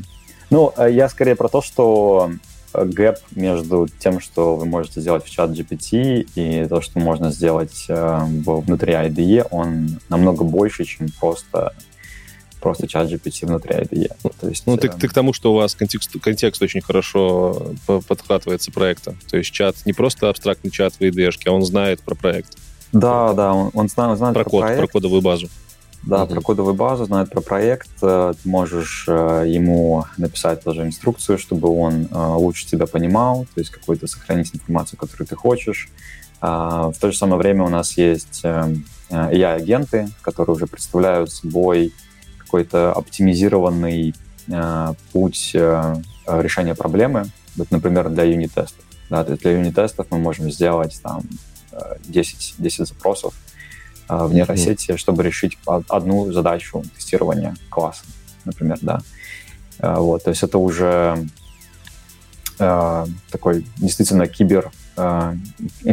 [0.50, 2.32] Ну, э, я скорее про то, что
[2.74, 7.86] гэп между тем, что вы можете сделать в чат GPT и то, что можно сделать
[7.88, 11.72] э, внутри IDE, он намного больше, чем просто,
[12.60, 14.10] просто чат GPT внутри IDE.
[14.40, 17.72] То есть, Ну, ты, э, ты к тому, что у вас контекст, контекст очень хорошо
[17.86, 19.14] по- подхватывается проекта.
[19.30, 22.56] То есть чат не просто абстрактный чат в IDE, а он знает про проект,
[22.92, 25.48] Да, да, он, он знает, он знает про про, код, про проект, кодовую базу.
[26.02, 26.34] Да, Мгм.
[26.34, 27.90] про кодовую базу, знает про проект.
[28.02, 33.60] Э, Ты можешь э, ему написать тоже инструкцию, чтобы он э, лучше тебя понимал, то
[33.60, 35.88] есть какую-то сохранить информацию, которую ты хочешь.
[36.40, 38.74] В то же самое время у нас есть э,
[39.10, 41.92] э, AI-агенты, которые уже представляют собой
[42.38, 44.14] какой-то оптимизированный
[45.12, 45.54] путь
[46.26, 47.26] решения проблемы.
[47.56, 48.84] Вот, например, для юнит-тестов.
[49.10, 51.22] Да, то есть для юнит-тестов мы можем сделать там
[51.72, 53.34] э, 10, 10 запросов
[54.16, 58.04] в нейросети, чтобы решить од- одну задачу тестирования класса,
[58.44, 59.00] например, да.
[59.78, 61.26] Э, Вот, то есть это уже
[62.58, 65.34] э, такой действительно кибер э,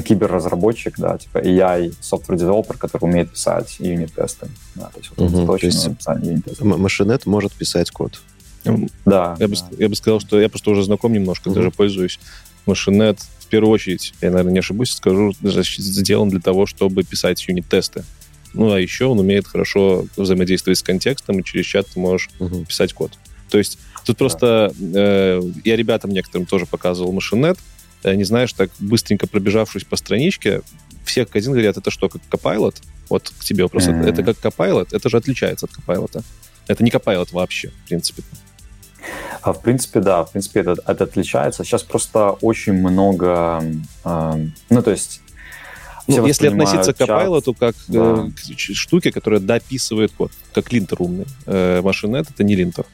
[0.06, 4.48] киберразработчик, да, типа AI software developer, который умеет писать юнит-тесты.
[4.76, 6.62] Да, то есть, вот, точно то есть написание юнит-тестов.
[6.66, 8.20] М- Машинет может писать код.
[9.06, 9.68] Да, Я бы, да.
[9.78, 11.56] я бы сказал, что я просто уже знаком немножко, Мгм.
[11.60, 12.20] даже пользуюсь.
[12.66, 18.04] Машинет, в первую очередь, я, наверное, не ошибусь, скажу, сделан для того, чтобы писать юнит-тесты.
[18.54, 22.66] Ну, а еще он умеет хорошо взаимодействовать с контекстом, и через чат ты можешь Мгм.
[22.66, 23.14] писать код.
[23.50, 27.58] То есть тут просто э, я ребятам некоторым тоже показывал машинет,
[28.04, 30.62] и они, знаешь, так быстренько пробежавшись по страничке,
[31.06, 32.76] все один говорят, это что, как Copilot?
[33.10, 33.88] Вот к тебе вопрос.
[33.88, 34.02] Мгм.
[34.04, 34.90] Это как Copilot?
[34.92, 36.22] Это же отличается от Copilot.
[36.68, 38.24] Это не Copilot вообще, в принципе.
[39.42, 41.64] А, в принципе, да, в принципе, это, это отличается.
[41.64, 43.64] Сейчас просто очень много,
[44.04, 44.34] э,
[44.70, 45.22] ну, то есть...
[46.08, 48.00] все Ну, если относиться к чат- Copilot, как Да.
[48.28, 51.26] э, к ч- штуке, которая дописывает код, как линтер умный.
[51.46, 52.86] Э, Машинет— это не линтер.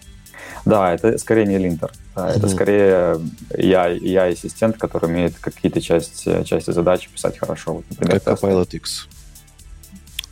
[0.65, 1.91] Да, это скорее не линтер.
[2.15, 3.19] Да, Это скорее
[3.57, 7.73] я, я ассистент, который умеет какие-то части, части задач писать хорошо.
[7.73, 8.47] Вот, например, Как тесты.
[8.47, 9.07] Copilot X.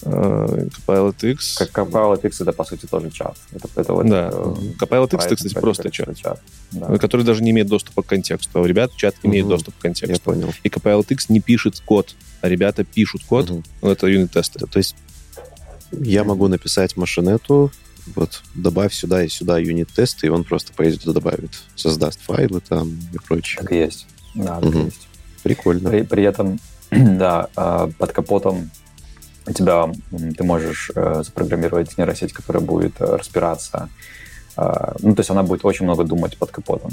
[0.03, 1.57] Э, Copilot X...
[1.57, 3.37] Как Copilot X это, по сути, тоже чат.
[3.53, 4.29] Это, это вот, Да.
[4.33, 4.35] э,
[4.79, 6.41] Copilot X, Python, это, кстати, просто чат, чат.
[6.71, 6.97] Да.
[6.97, 8.59] который даже не имеет доступа к контексту.
[8.59, 10.23] А у ребят чат имеет доступ к Я контексту.
[10.23, 10.53] понял.
[10.63, 13.49] И Copilot X не пишет код, а ребята пишут код.
[13.49, 14.59] Ну, это юнит-тесты.
[14.65, 14.95] То есть
[15.91, 17.71] я могу написать машинету,
[18.15, 22.99] вот, добавь сюда и сюда юнит-тесты, и он просто пойдет и добавит, создаст файлы там
[23.13, 23.61] и прочее.
[23.61, 24.07] Так и есть.
[24.33, 24.85] Да, так и Мгм.
[24.85, 25.07] есть.
[25.43, 25.89] Прикольно.
[25.89, 26.59] При, при этом,
[26.91, 28.71] да, э, под капотом
[29.47, 29.89] у тебя
[30.37, 33.89] ты можешь э, запрограммировать нейросеть, которая будет э, разбираться.
[34.57, 36.91] э, Ну, то есть она будет очень много думать под капотом.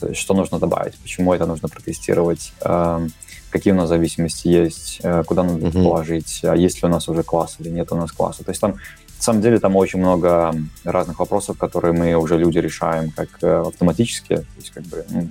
[0.00, 3.08] То есть что нужно добавить, почему это нужно протестировать, э,
[3.50, 5.84] какие у нас зависимости есть, э, куда надо Мгм.
[5.84, 8.44] положить, а есть ли у нас уже класс или нет у нас класса.
[8.44, 12.58] То есть там, на самом деле, там очень много разных вопросов, которые мы уже люди
[12.58, 14.36] решаем как э, автоматически.
[14.36, 15.28] То есть как бы ну,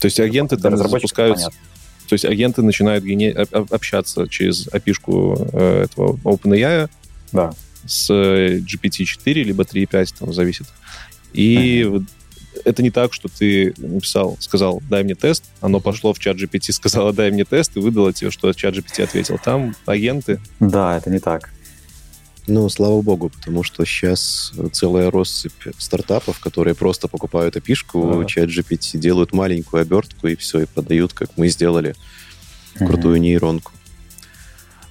[0.00, 1.46] То есть агенты там запускаются...
[1.46, 1.73] понятно.
[2.08, 6.88] То есть агенты начинают гене- об- об- общаться через API-шку э, этого OpenAI
[7.32, 7.52] Да.
[7.86, 10.66] с э, GPT-4, либо 3.5, там зависит.
[11.32, 12.02] И вот
[12.64, 16.72] это не так, что ты написал, сказал, дай мне тест, оно пошло в чат GPT,
[16.72, 19.38] сказала, дай мне тест, и выдало тебе, что чат GPT ответил.
[19.42, 20.40] Там агенты.
[20.60, 21.50] Да, это не так.
[22.46, 28.26] Ну, слава богу, потому что сейчас целая россыпь стартапов, которые просто покупают опишку, Ага.
[28.26, 31.94] чат GPT, делают маленькую обертку и все, и продают, как мы сделали,
[32.76, 33.72] крутую нейронку.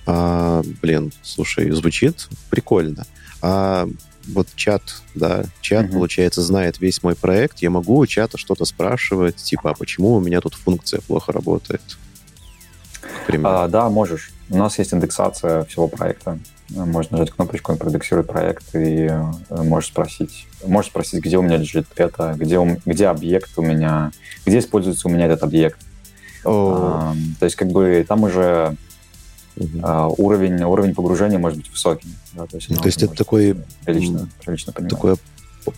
[0.07, 3.05] А, блин, слушай, звучит прикольно.
[3.41, 3.87] А
[4.27, 4.81] вот чат,
[5.13, 5.93] да, чат, Мгм.
[5.93, 7.59] получается, знает весь мой проект.
[7.59, 11.81] Я могу у чата что-то спрашивать, типа, а почему у меня тут функция плохо работает?
[13.43, 14.31] А, да, можешь.
[14.49, 16.39] У нас есть индексация всего проекта.
[16.73, 19.31] Можно нажать кнопочку, он проиндексирует проект, и э,
[19.63, 24.11] можешь спросить, можешь спросить, где у меня лежит это, где, у где объект у меня,
[24.45, 25.79] где используется у меня этот объект.
[26.43, 28.75] О, Ам, то есть как бы там уже
[29.55, 29.79] мгм.
[29.83, 32.09] а, уровень, уровень погружения может быть высокий.
[32.33, 33.55] Да, то есть, Ну, то есть это такой,
[33.85, 34.91] прилично, прилично понимать.
[34.91, 35.15] Такое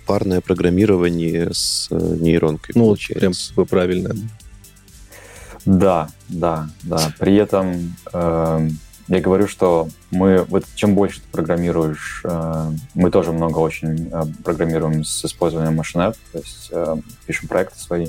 [0.08, 3.54] парное программирование с э, нейронкой Ну, вот получается.
[3.54, 4.16] прям правильно.
[5.66, 7.12] Да, да, да.
[7.20, 13.32] При этом эм, я говорю, что мы, вот чем больше ты программируешь, э, мы тоже
[13.32, 16.96] много очень э, программируем с использованием машинет, то есть э,
[17.28, 18.08] пишем проекты свои.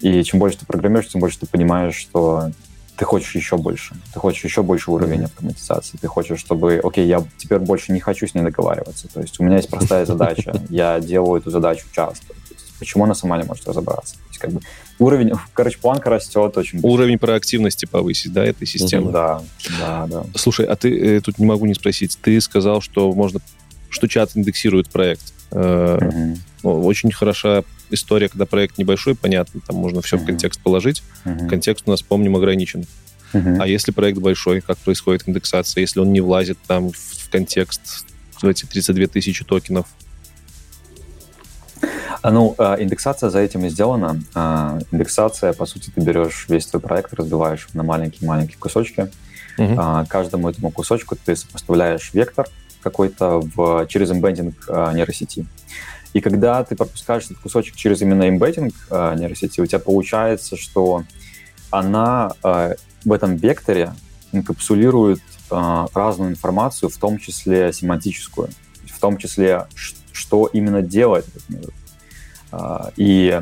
[0.00, 2.50] И чем больше ты программируешь, тем больше ты понимаешь, что
[2.96, 3.96] ты хочешь еще больше.
[4.12, 5.96] Ты хочешь еще больше уровень автоматизации.
[5.96, 9.08] Ты хочешь, чтобы, окей, я теперь больше не хочу с ней договариваться.
[9.08, 10.54] То есть у меня есть простая задача.
[10.68, 12.34] Я делаю эту задачу часто.
[12.78, 14.14] Почему она сама не может разобраться?
[14.14, 14.60] То есть как бы
[14.98, 16.88] уровень, короче, планка растет очень быстро.
[16.90, 19.12] Уровень проактивности повысить, да, этой системы.
[19.12, 19.42] Да,
[19.78, 20.24] да, да.
[20.36, 22.18] Слушай, а ты э, тут не могу не спросить.
[22.22, 23.40] Ты сказал, что можно,
[23.90, 25.32] что чат индексирует проект.
[25.52, 30.26] Ну, очень хороша история, когда проект небольшой, понятно, там можно все в Мгм.
[30.28, 31.02] контекст положить.
[31.24, 32.86] мгм, Контекст у нас, помним, ограничен.
[33.32, 33.60] мгм.
[33.60, 35.82] А если проект большой, как происходит индексация?
[35.82, 38.06] Если он не влазит там в контекст
[38.40, 39.86] в эти 32 тысячи токенов?
[42.22, 44.20] А, Ну, э, индексация за этим и сделана.
[44.34, 49.10] А, Индексация, по сути, ты берешь весь твой проект, разбиваешь на маленькие-маленькие кусочки.
[49.78, 52.46] А, Каждому этому кусочку ты сопоставляешь вектор
[52.82, 55.46] какой-то в, через эмбеддинг а, нейросети.
[56.12, 61.04] И когда ты пропускаешь этот кусочек через именно эмбеддинг а, нейросети, у тебя получается, что
[61.70, 63.94] она а, в этом векторе
[64.32, 65.20] инкапсулирует
[65.50, 68.48] а, разную информацию, в том числе семантическую,
[68.86, 69.66] в том числе,
[70.14, 71.74] что именно делает этот метод.
[72.52, 73.40] А, И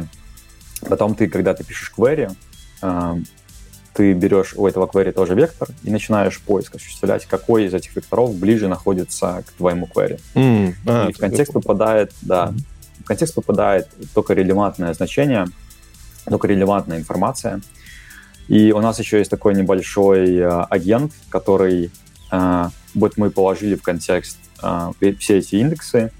[0.88, 2.34] потом ты, когда ты пишешь query,
[2.80, 3.18] а,
[3.94, 8.34] ты берешь у этого query тоже вектор и начинаешь поиск осуществлять, какой из этих векторов
[8.34, 10.18] ближе находится к твоему query.
[10.34, 12.54] М, а, и в контекст попадает, да,
[13.00, 15.46] в контекст попадает только релевантное значение,
[16.24, 17.60] только релевантная информация.
[18.48, 21.90] И у нас еще есть такой небольшой э, агент, который
[22.30, 26.12] э, вот мы положили в контекст э, все эти индексы,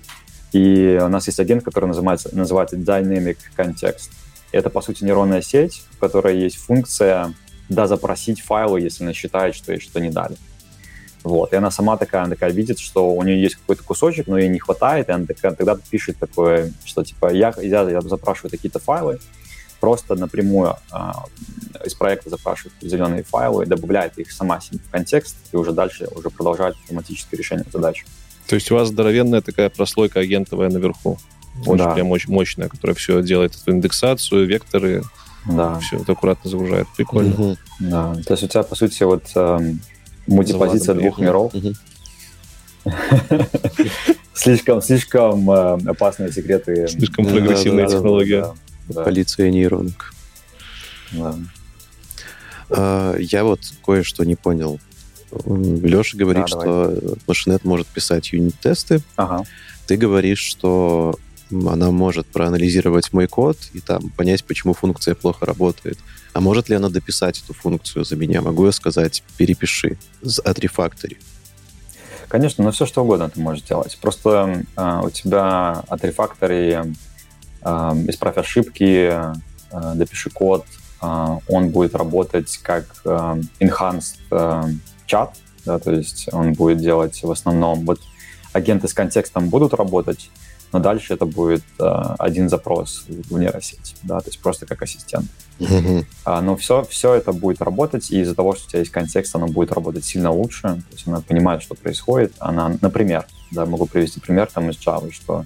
[0.52, 4.10] и у нас есть агент, который называется, называется Dynamic Context.
[4.52, 7.34] Это, по сути, нейронная сеть, в которой есть функция
[7.68, 10.36] да, запросить файлы, если она считает, что ей что не дали.
[11.24, 11.52] Вот.
[11.52, 14.48] И она сама такая, она такая видит, что у нее есть какой-то кусочек, но ей
[14.48, 18.78] не хватает, и она такая, тогда пишет такое, что типа я, я, я запрашиваю какие-то
[18.78, 19.20] файлы,
[19.80, 20.96] просто напрямую э,
[21.84, 26.28] из проекта запрашивает определенные файлы, добавляет их сама себе в контекст и уже дальше уже
[26.30, 28.04] продолжает автоматическое решение задач.
[28.46, 31.18] То есть у вас здоровенная такая прослойка агентовая наверху.
[31.66, 31.94] Очень да.
[31.94, 35.02] прям очень мощная, которая все делает эту индексацию, векторы,
[35.46, 35.78] да.
[35.80, 36.86] все это аккуратно загружает.
[36.96, 37.34] Прикольно.
[37.34, 37.56] Угу.
[37.80, 38.14] Да.
[38.26, 39.80] То есть у тебя, по сути, вот эм,
[40.26, 41.52] мультипозиция двух миров.
[44.34, 46.88] Слишком, слишком э, опасные секреты.
[46.88, 48.46] Слишком прогрессивная технология.
[48.92, 50.12] Полиция нейронок.
[52.70, 54.80] А, я вот кое-что не понял.
[55.46, 59.00] Леша говорит, что Машинет может писать юнит-тесты.
[59.86, 61.18] Ты говоришь, что
[61.50, 65.98] она может проанализировать мой код и там понять, почему функция плохо работает.
[66.32, 68.40] А может ли она дописать эту функцию за меня?
[68.40, 69.98] Могу я сказать, перепиши,
[70.44, 71.18] отрефактори?
[72.28, 73.98] Конечно, но все что угодно ты можешь делать.
[74.00, 76.94] Просто э, у тебя отрефактори,
[77.60, 77.68] э,
[78.08, 79.34] исправь ошибки, э,
[79.94, 80.64] допиши код,
[81.02, 84.62] э, он будет работать как э, enhanced э,
[85.12, 85.36] чат,
[85.66, 87.84] да, то есть он будет делать в основном...
[87.84, 88.00] Вот
[88.52, 90.30] агенты с контекстом будут работать,
[90.72, 91.84] но дальше это будет э,
[92.18, 95.26] один запрос в нейросеть, да, то есть просто как ассистент.
[95.58, 96.06] Mm-hmm.
[96.24, 99.34] А, но все, все это будет работать, и из-за того, что у тебя есть контекст,
[99.36, 102.32] оно будет работать сильно лучше, то есть она понимает, что происходит.
[102.38, 105.44] Она, например, да, могу привести пример там из Java, что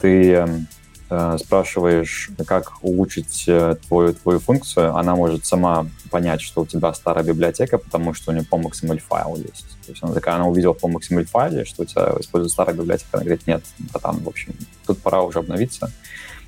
[0.00, 0.66] ты эм,
[1.10, 6.92] э, спрашиваешь, как улучшить э, твою, твою функцию, она может сама понять, что у тебя
[6.94, 9.66] старая библиотека, потому что у нее POM XML файл есть.
[9.84, 13.08] То есть она такая, она увидела POM XML файле, что у тебя используется старая библиотека,
[13.12, 14.54] она говорит, нет, братан, в общем,
[14.86, 15.90] тут пора уже обновиться.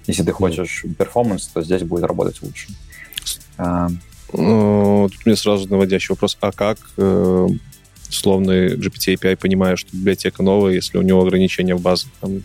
[0.07, 2.69] Если ты хочешь performance, то здесь будет работать лучше.
[3.59, 3.89] А,
[4.33, 7.49] ну, тут мне сразу наводящий вопрос, а как э,
[8.09, 12.43] условный GPT API, понимая, что библиотека новая, если у него ограничения в базе, там,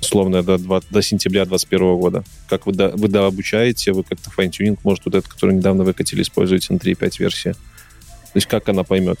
[0.00, 2.24] условно, до, 2, до сентября 2021 года.
[2.48, 6.72] Как вы, до, вы дообучаете, вы как-то fine-tuning, может, вот этот, который недавно выкатили, используете
[6.72, 7.52] на 3.5 версии?
[7.52, 9.18] То есть как она поймет?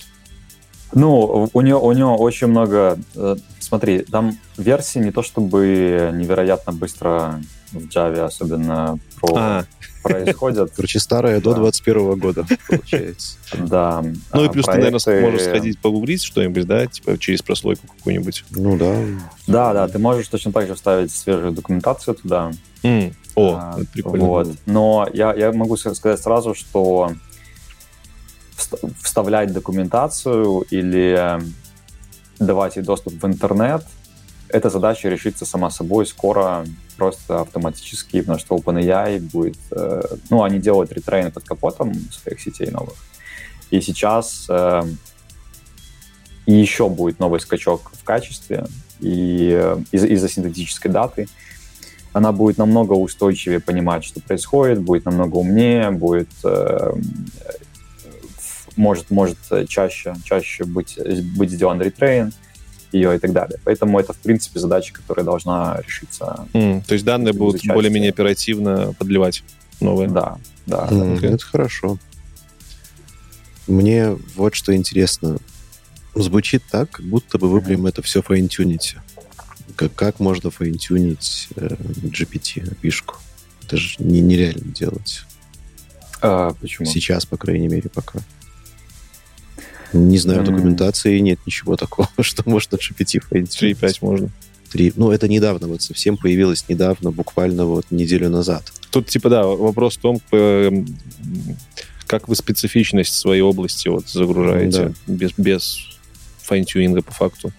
[0.92, 2.98] Ну, у нее, у нее очень много...
[3.14, 7.40] Э, смотри, там версии не то чтобы невероятно быстро
[7.72, 9.64] в Java, особенно про а.
[10.02, 10.72] Происходят.
[10.76, 13.36] Короче, старая до 21 года, получается.
[13.56, 14.04] Да.
[14.32, 18.44] Ну и плюс ты, наверное, можешь сходить погуглить что-нибудь, да, типа через прослойку какую-нибудь.
[18.50, 18.96] Ну да.
[19.46, 22.52] Да, да, ты можешь точно так же вставить свежую документацию туда.
[23.34, 24.24] О, а, прикольно.
[24.24, 24.48] Вот.
[24.66, 27.12] Но я, я могу сказать сразу, что
[29.02, 31.40] вставлять документацию или
[32.38, 33.84] давать ей доступ в интернет—
[34.52, 36.64] эта задача решится сама собой скоро,
[36.96, 39.58] просто автоматически, потому что OpenAI будет...
[39.70, 42.94] Э, ну, они делают ретрейн под капотом своих сетей новых.
[43.70, 44.82] И сейчас э,
[46.46, 48.66] еще будет новый скачок в качестве
[49.00, 51.28] и э, из- из-за синтетической даты.
[52.12, 56.92] Она будет намного устойчивее понимать, что происходит, будет намного умнее, будет э,
[58.76, 59.38] может может
[59.68, 60.98] чаще чаще быть
[61.36, 62.32] быть сделан ретрейн
[62.92, 63.58] ее и так далее.
[63.64, 66.46] Поэтому это, в принципе, задача, которая должна решиться.
[66.52, 69.42] Mm, то есть данные будут более-менее оперативно подливать
[69.80, 70.08] новые?
[70.08, 70.88] Да, да.
[70.90, 71.34] Mm, okay.
[71.34, 71.98] Это хорошо.
[73.66, 75.38] Мне вот что интересно.
[76.14, 79.00] Звучит так, как будто бы вы прям это все фейнтюните.
[79.76, 81.68] Как, как можно фейнтюнить э,
[82.02, 83.16] GPT, пишку?
[83.62, 85.22] Это же не, нереально делать.
[86.20, 86.86] А, почему?
[86.86, 88.18] Сейчас, по крайней мере, пока.
[89.92, 93.78] Не знаю, документации нет ничего такого, что можно GPT фейнтюнить.
[93.78, 94.30] 3.5 можно.
[94.72, 94.92] 3.
[94.96, 98.62] Ну, это недавно, вот совсем появилось недавно, буквально вот неделю назад.
[98.90, 100.86] Тут, типа, да, вопрос в том, эм,
[102.06, 105.12] как вы специфичность своей области вот загружаете да.
[105.12, 105.78] без, без
[106.42, 107.52] файн-тюнинга по факту.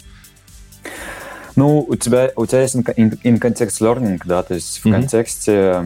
[1.57, 4.91] Ну, у тебя, у тебя есть in-context learning, да, то есть в mm-hmm.
[4.91, 5.85] контексте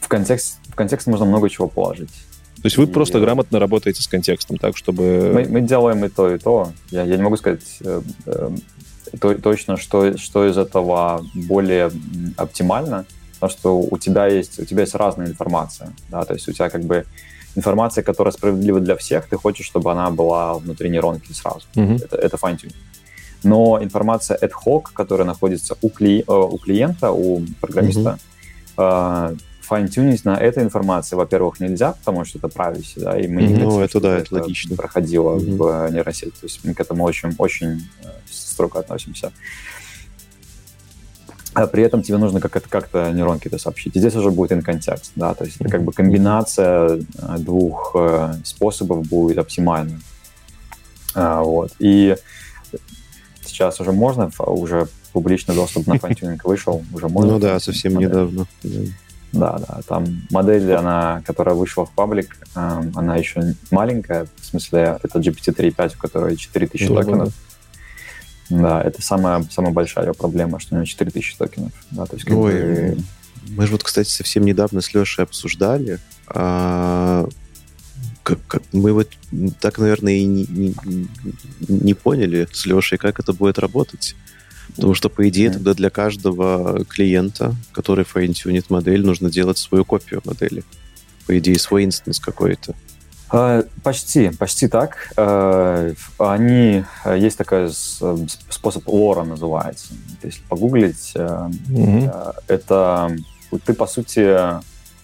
[0.00, 2.10] в контекст, в контекст можно много чего положить.
[2.64, 2.86] То есть вы и...
[2.86, 5.32] просто грамотно работаете с контекстом, так, чтобы...
[5.34, 6.72] Мы, мы делаем и то, и то.
[6.90, 8.50] Я, я не могу сказать э, э,
[9.20, 11.90] то, точно, что, что из этого более
[12.38, 13.04] оптимально,
[13.34, 16.70] потому что у тебя есть, у тебя есть разная информация, да, то есть у тебя
[16.70, 17.04] как бы
[17.54, 21.66] информация, которая справедлива для всех, ты хочешь, чтобы она была внутри нейронки сразу.
[21.74, 22.04] Mm-hmm.
[22.06, 22.72] Это, это fine
[23.42, 28.18] Но информация ad hoc, которая находится у, кли, э, у клиента, у программиста,
[28.78, 33.54] mm-hmm файн-тюнить на этой информации, во-первых, нельзя, потому что это privacy, да, и мы не
[33.54, 34.76] Ну, хотим, это да, это логично.
[34.76, 35.56] проходило Мгм.
[35.56, 36.30] в нейросети.
[36.30, 39.32] То есть мы к этому очень, очень э, строго относимся.
[41.54, 43.94] А при этом тебе нужно как это как-то нейронки это сообщить.
[43.94, 48.34] И здесь уже будет context, да, то есть это как бы комбинация э, двух э,
[48.44, 50.00] способов будет оптимальна.
[51.14, 51.72] А, вот.
[51.78, 52.16] И
[53.44, 57.32] сейчас уже можно, уже публичный доступ на фантюнинг вышел, уже можно.
[57.34, 58.46] Ну да, совсем недавно.
[58.64, 58.80] Да.
[59.34, 64.98] Да, да, там модель, она, которая вышла в паблик, эм, она еще маленькая, в смысле,
[65.02, 67.32] это GPT-3.5, у которой 4000 Ну, токенов.
[68.50, 71.72] Да, это самая, самая большая ее проблема, что у нее 4000 токенов.
[71.90, 72.96] Да, то есть, как Ой, бы,
[73.48, 75.98] Мы же вот, кстати, совсем недавно с Лешей обсуждали.
[76.28, 77.28] а,
[78.22, 79.08] как- как- мы вот
[79.60, 80.74] так, наверное, и не, не-
[81.68, 84.16] не поняли с Лешей, как это будет работать.
[84.76, 89.84] Потому что, по идее, тогда для каждого клиента, который fine-tune ит модель, нужно делать свою
[89.84, 90.64] копию модели.
[91.26, 92.74] По идее, свой instance какой-то.
[93.32, 95.12] Э, Почти, почти так.
[95.16, 99.94] Э, Они, э, есть такой способ LoRA называется.
[100.22, 101.12] Если погуглить.
[101.14, 101.48] Э,
[102.48, 103.16] это
[103.64, 104.20] ты, по сути,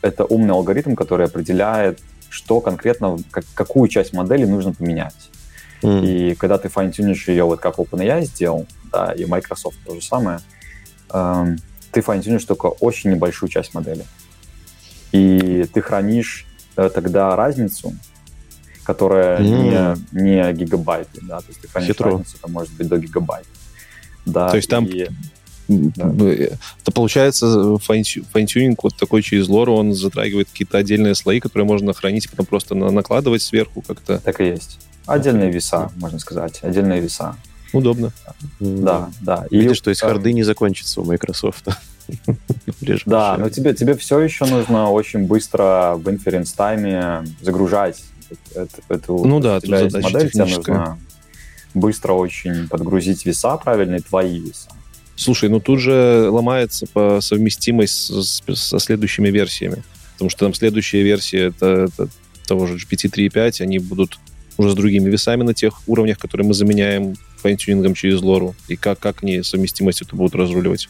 [0.03, 5.31] это умный алгоритм, который определяет, что конкретно, как- какую часть модели нужно поменять.
[5.83, 6.05] М.
[6.05, 10.03] И когда ты fine-tune ишь ее, вот как OpenAI сделал, да, и Microsoft то же
[10.03, 10.41] самое,
[11.13, 11.59] эм,
[11.93, 14.05] ты fine-tune ишь только очень небольшую часть модели.
[15.13, 17.93] И ты хранишь э, тогда разницу,
[18.85, 19.45] которая М.
[19.45, 22.11] не, не гигабайты, да, то есть ты хранишь Хитро.
[22.13, 23.49] разницу, это может быть до гигабайта.
[24.25, 25.09] Да, То есть там и-
[25.69, 26.13] Да.
[26.27, 31.65] Это получается fine-tu- fine-tuning вот такой через LoRA у, он затрагивает какие-то отдельные слои, которые
[31.67, 34.19] можно хранить, и потом просто на- накладывать сверху как-то.
[34.19, 34.79] Так и есть.
[35.07, 36.61] Отдельные веса, можно сказать.
[36.63, 37.37] Отдельные веса.
[37.73, 38.13] Удобно.
[38.59, 39.47] Да, да.
[39.51, 41.67] И, Видишь, то есть харды не закончится у Microsoft.
[43.07, 48.83] Да, но тебе, тебе все еще нужно очень быстро в inference тайме загружать эт- эт-
[48.89, 49.25] эту...
[49.25, 50.99] Ну да, у тебя есть модель, тебе нужно
[51.75, 54.69] быстро очень подгрузить веса правильные, твои веса.
[55.15, 59.85] Слушай, ну тут же ломается по совместимость с- с- со следующими версиями.
[60.15, 62.09] Потому что там следующая версия это, это
[62.47, 64.19] того же GPT-3.5, они будут
[64.61, 68.55] уже с другими весами на тех уровнях, которые мы заменяем fine-tuning ом через LoRA у.
[68.69, 70.89] И как, как они совместимость это будут разруливать?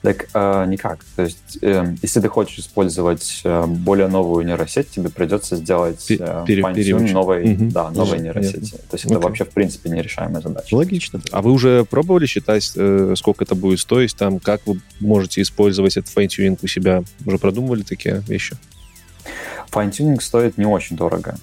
[0.00, 1.00] Так э, никак.
[1.16, 6.44] То есть, э, если ты хочешь использовать э, более новую нейросеть, тебе придется сделать э,
[6.46, 7.12] пере- переучить.
[7.12, 7.70] новой, Мгм.
[7.70, 8.76] да, новой нейросети.
[8.76, 9.22] То есть это Окей.
[9.28, 10.72] вообще, в принципе, нерешаемая задача.
[10.76, 11.20] Логично.
[11.32, 15.96] А вы уже пробовали считать, э, сколько это будет стоить, там, как вы можете использовать
[15.96, 17.02] этот fine-tuning у себя?
[17.26, 18.56] Уже продумывали такие вещи?
[19.70, 21.36] Fine-tuning стоит не очень дорого.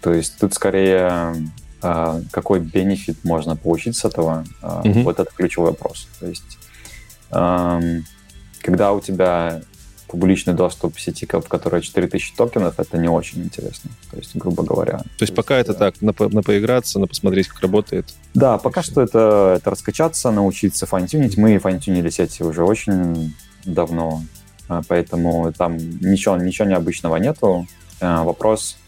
[0.00, 1.34] То есть тут скорее
[1.82, 5.02] э, какой benefit можно получить с этого, Мгм.
[5.04, 6.08] вот это ключевой вопрос.
[6.20, 6.58] То есть
[8.62, 9.60] когда у тебя
[10.08, 13.90] публичный доступ к сети, в которой 4000 токенов, это не очень интересно.
[14.10, 14.98] То есть, грубо говоря.
[14.98, 18.14] То есть пока это э, так, на, по- на поиграться, на посмотреть, как работает.
[18.32, 21.36] Да, пока что это, это раскачаться, научиться файн-тюнить.
[21.36, 24.22] Мы файн-тюнили сети уже очень давно,
[24.68, 27.66] а, поэтому там ничего, ничего необычного нету.
[28.00, 28.83] А, Вопрос, а,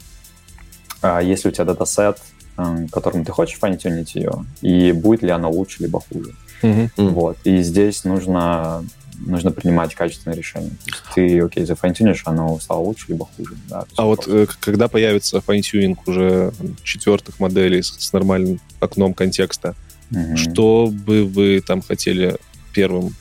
[1.02, 2.18] если у тебя датасет,
[2.56, 6.32] а, которым ты хочешь файн-тюнить ее, и будет ли оно лучше либо хуже.
[6.62, 6.90] М.
[6.96, 7.36] Вот.
[7.44, 8.82] И здесь нужно,
[9.18, 10.70] нужно принимать качественное решение.
[11.14, 13.54] Ты, окей, зафайн-тюнишь, оно стало лучше либо хуже.
[13.68, 19.74] Да, А вот э, когда появится fine-tuning уже четвертых моделей с, с нормальным окном контекста,
[20.10, 20.36] Мгм.
[20.36, 22.36] что бы вы там хотели
[22.72, 23.14] первым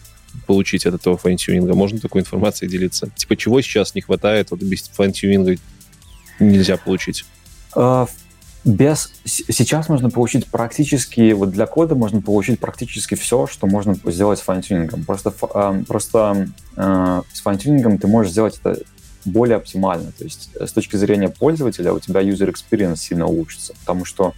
[0.48, 1.74] получить от этого fine-tuning а?
[1.74, 3.10] Можно такой информацией делиться?
[3.16, 5.56] Типа, чего сейчас не хватает, вот без fine-tuning а
[6.40, 7.26] нельзя получить?
[7.76, 8.08] А,
[8.64, 9.12] Без...
[9.26, 14.42] Сейчас можно получить практически, вот для кода можно получить практически все, что можно сделать с
[14.42, 15.04] fine-tuning ом.
[15.04, 18.82] Просто, а, просто а, с fine-tuning ом ты можешь сделать это
[19.26, 20.12] более оптимально.
[20.12, 23.74] То есть э, с точки зрения пользователя у тебя user experience сильно улучшится.
[23.82, 24.34] Потому что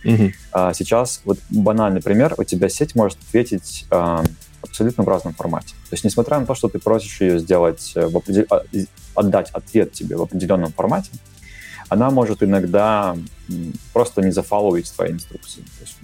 [0.51, 4.23] а, сейчас, вот банальный пример, у тебя сеть может ответить а,
[4.61, 5.69] абсолютно в разном формате.
[5.89, 8.47] То есть, несмотря на то, что ты просишь ее сделать, э, в определ-
[9.15, 11.11] отдать ответ тебе в определенном формате,
[11.89, 13.15] она может иногда
[13.93, 15.61] просто не зафолловить твои инструкции.
[15.61, 15.97] То есть,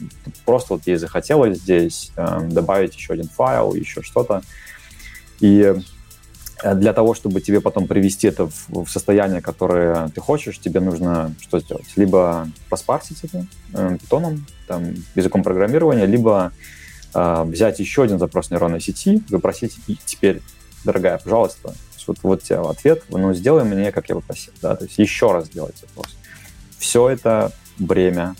[0.45, 4.43] просто вот ей захотелось здесь э, добавить еще один файл, еще что-то.
[5.41, 5.73] И
[6.63, 10.79] э, для того, чтобы тебе потом привести это в, в состояние, которое ты хочешь, тебе
[10.79, 11.87] нужно что сделать?
[11.97, 16.53] Либо распарсить это э, питоном, там, языком программирования, либо
[17.13, 20.41] э, взять еще один запрос нейронной сети, запросить и теперь,
[20.85, 24.85] дорогая, пожалуйста, есть вот, вот тебе ответ, ну, сделай мне, как я попросил, да, то
[24.85, 26.15] есть еще раз сделать запрос.
[26.77, 28.35] Все это бремя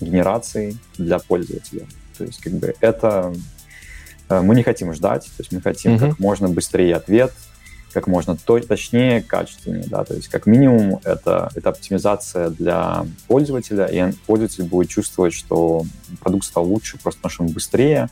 [0.00, 1.86] генерации для пользователя.
[2.18, 3.34] То есть как бы это...
[4.28, 6.10] э, Мы не хотим ждать, то есть мы хотим Мгм.
[6.10, 7.32] как можно быстрее ответ,
[7.92, 13.86] как можно то, точнее, качественнее, да, то есть как минимум это, это оптимизация для пользователя,
[13.86, 15.84] и пользователь будет чувствовать, что
[16.20, 18.08] продукт стал лучше просто потому, что он быстрее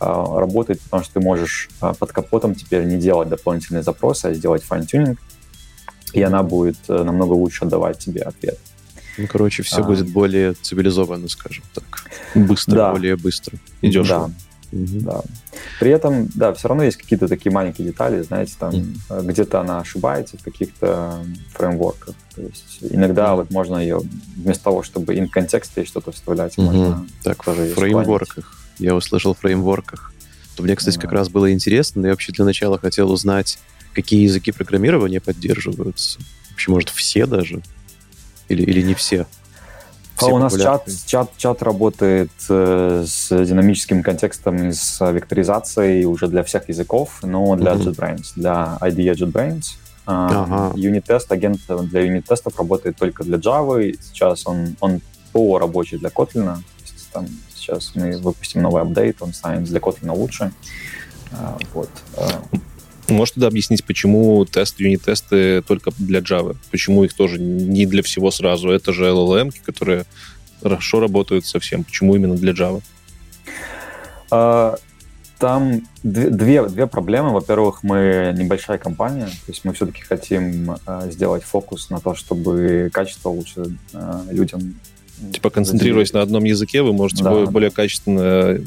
[0.00, 4.62] работает, потому что ты можешь э, под капотом теперь не делать дополнительные запросы, а сделать
[4.62, 5.18] fine-tuning,
[6.12, 8.58] и она будет э, намного лучше отдавать тебе ответ.
[9.18, 9.82] Ну, короче, все а.
[9.82, 12.04] будет более цивилизованно, скажем так.
[12.34, 12.92] Быстро, да.
[12.92, 14.28] более быстро и дешево.
[14.28, 14.78] Да.
[14.78, 15.00] Угу.
[15.00, 15.22] Да.
[15.78, 19.22] При этом, да, все равно есть какие-то такие маленькие детали, знаете, там mm.
[19.22, 21.24] где-то она ошибается в каких-то
[21.54, 22.14] фреймворках.
[22.34, 23.36] То есть иногда mm.
[23.36, 24.00] вот можно ее
[24.36, 26.62] вместо того, чтобы in контексте что-то вставлять, mm-hmm.
[26.62, 28.65] можно так в фреймворках.
[28.78, 30.12] Я услышал в фреймворках.
[30.56, 33.58] То мне, кстати, как раз было интересно, но я вообще для начала хотел узнать,
[33.94, 36.18] какие языки программирования поддерживаются.
[36.50, 37.62] Вообще, может, все даже?
[38.48, 39.26] Или, или не все?
[40.18, 46.28] А у нас чат, чат, чат работает э, с динамическим контекстом и с векторизацией уже
[46.28, 47.94] для всех языков, но для mm-hmm.
[47.94, 49.64] JetBrains, для IDE JetBrains.
[50.06, 50.72] Э, ага.
[50.74, 55.02] Unit-тест, агент для юнит-тестов работает только для Java, сейчас он, он
[55.32, 56.56] по рабочий для Kotlin.
[57.12, 57.26] Там,
[57.66, 60.52] сейчас мы выпустим новый апдейт, он станет для Kotlin лучше.
[61.32, 61.90] Э, вот.
[62.16, 62.56] Э,
[63.08, 66.56] Можешь тогда объяснить, почему тест, юнит-тесты только для Java?
[66.72, 68.70] Почему их тоже не для всего сразу?
[68.70, 70.06] Это же LLM, которые
[70.60, 71.84] хорошо работают совсем.
[71.84, 72.82] Почему именно для Java?
[74.30, 74.76] А,
[75.38, 77.30] там две, две проблемы.
[77.30, 82.90] Во-первых, мы небольшая компания, то есть мы все-таки хотим а, сделать фокус на то, чтобы
[82.92, 84.74] качество лучше а, людям
[85.32, 88.60] Типа, концентрируясь на одном языке, вы можете да, более, более качественно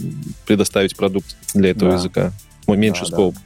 [0.47, 1.97] предоставить продукт для этого да.
[1.97, 2.33] языка.
[2.67, 3.35] Меньше да, скоп.
[3.35, 3.41] Да.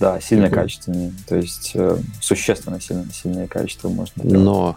[0.00, 1.12] Да, сильно mm качественнее.
[1.28, 4.42] То есть э, существенно сильно, сильнее качество можно делать.
[4.42, 4.76] Но,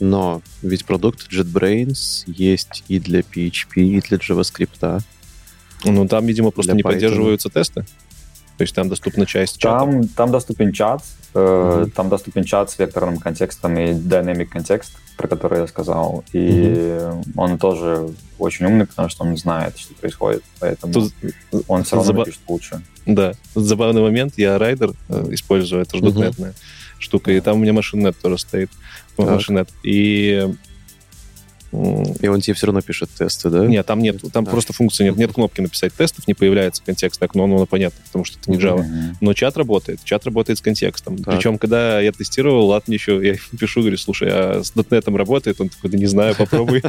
[0.00, 5.02] но ведь продукт JetBrains есть и для PHP, и для JavaScript.
[5.84, 6.94] Ну, там, видимо, просто для не Python.
[6.94, 7.84] поддерживаются тесты.
[8.56, 9.84] То есть там доступна часть чата.
[9.84, 11.90] Там, там доступен чат, э, mm-hmm.
[11.90, 16.24] там доступен чат с векторным контекстом и dynamic контекст, про который я сказал.
[16.32, 17.24] И mm-hmm.
[17.36, 20.42] он тоже очень умный, потому что он знает, что происходит.
[20.60, 21.12] Поэтому Тут
[21.68, 22.24] он все равно заба...
[22.24, 22.82] пишет лучше.
[23.06, 23.32] Да.
[23.54, 24.34] Забавный момент.
[24.36, 26.54] Я райдер э, использую, это же mm-hmm.
[26.98, 27.32] штука.
[27.32, 28.70] И там у меня машиннет тоже стоит.
[29.16, 29.68] Машинет.
[29.82, 30.54] И
[31.72, 33.66] и он тебе все равно пишет тесты, да?
[33.66, 34.50] Нет, там нет, там а.
[34.50, 35.16] просто функции нет.
[35.16, 38.80] Нет кнопки написать тестов, не появляется контекстное окно, ну, понятно, потому что это не Java.
[38.80, 39.16] Mm-hmm.
[39.22, 41.16] Но чат работает, чат работает с контекстом.
[41.16, 41.34] Так.
[41.34, 45.60] Причем, когда я тестировал, ладно, еще я пишу, говорю, слушай, а с .NET работает?
[45.62, 46.82] Он такой, да не знаю, попробуй.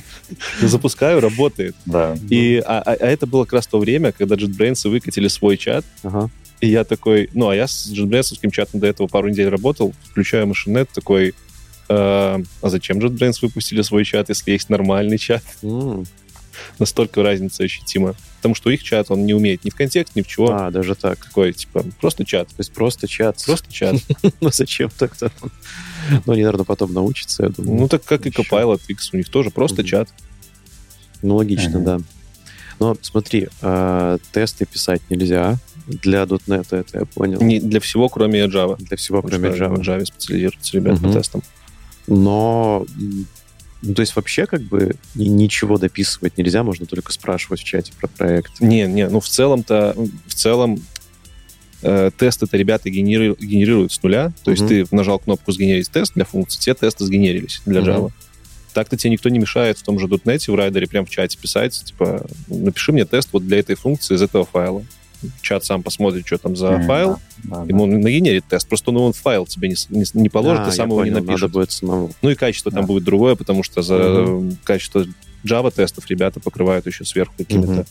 [0.60, 1.74] Запускаю, работает.
[1.84, 2.16] Да.
[2.28, 5.84] И, а, а, а это было как раз то время, когда JetBrains выкатили свой чат,
[6.60, 10.46] и я такой, ну, а я с JetBrains чатом до этого пару недель работал, включаю
[10.46, 11.34] машинет, такой,
[11.90, 15.42] а, а зачем JetBrains выпустили свой чат, если есть нормальный чат?
[15.62, 16.06] Mm.
[16.78, 18.14] Настолько разница ощутима.
[18.36, 20.52] Потому что их чат, он не умеет ни в контекст, ни в чего.
[20.52, 21.18] А, даже так.
[21.18, 22.48] Какой, типа, просто чат.
[22.48, 23.42] То есть просто чат.
[23.44, 23.96] Просто чат.
[24.40, 25.32] Ну, зачем так-то?
[26.26, 27.80] Ну, они, наверное, потом научатся, я думаю.
[27.80, 30.08] Ну, так как и Copilot X, у них тоже просто чат.
[31.22, 32.00] Ну, логично, да.
[32.78, 35.58] Но смотри, а, тесты писать нельзя.
[35.86, 37.40] Для .NET это я понял.
[37.40, 38.76] Не для всего, кроме Java.
[38.78, 39.74] Для всего, кроме Java.
[39.74, 41.42] В Java специализируются ребята по тестам
[42.10, 42.84] но
[43.82, 48.08] ну, то есть вообще как бы ничего дописывать нельзя, можно только спрашивать в чате про
[48.08, 48.60] проект.
[48.60, 49.96] Не, не, ну в целом-то,
[50.26, 50.82] в целом
[51.82, 54.86] э, тесты-то ребята генери- генерируют с нуля, то есть mm-hmm.
[54.88, 58.06] ты нажал кнопку «Сгенерить тест» для функции, все тесты сгенерились для Java.
[58.06, 58.12] Mm-hmm.
[58.74, 61.82] Так-то тебе никто не мешает в том же .NET, в райдере прямо в чате писать,
[61.84, 64.84] типа, напиши мне тест вот для этой функции из этого файла
[65.42, 67.98] чат сам посмотрит, что там за mm, файл, да, да, ему да.
[67.98, 68.68] нагенерит тест.
[68.68, 71.20] Просто ну, он файл тебе не, не, не положит, а, и сам его понял, не
[71.20, 71.42] напишет.
[71.42, 72.10] Надо будет самому.
[72.22, 72.78] Ну и качество да.
[72.78, 74.56] там будет другое, потому что за mm-hmm.
[74.64, 75.06] качество
[75.44, 77.72] Java-тестов ребята покрывают еще сверху какими-то...
[77.72, 77.86] Mm-hmm.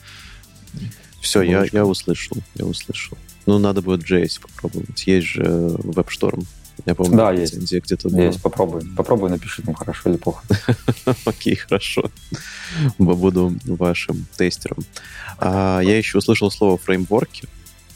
[1.22, 3.18] Все, я, я услышал, я услышал.
[3.46, 5.06] Ну, надо будет JS попробовать.
[5.08, 6.46] Есть же WebStorm.
[6.86, 7.56] Я помню, да, есть.
[7.56, 8.22] где-то было.
[8.22, 8.82] Есть, попробуй.
[8.96, 10.44] Попробуй, напиши там хорошо или плохо.
[11.26, 12.10] Окей, хорошо.
[12.98, 14.78] Буду вашим тестером.
[15.38, 17.48] А, я еще услышал слово фреймворки.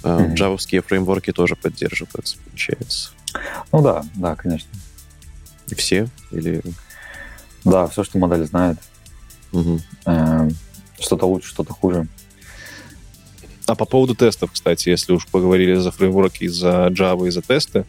[0.03, 0.27] А.
[0.33, 3.11] Джавовские фреймворки тоже поддерживаются, получается.
[3.71, 4.69] Ну да, да, конечно.
[5.69, 6.07] И все?
[6.31, 6.61] Или...
[7.63, 8.77] Да, все, что модель знает.
[10.05, 10.49] Э,
[10.99, 12.07] что-то лучше, что-то хуже.
[13.65, 17.85] А по поводу тестов, кстати, если уж поговорили за фреймворки, за Java и за тесты,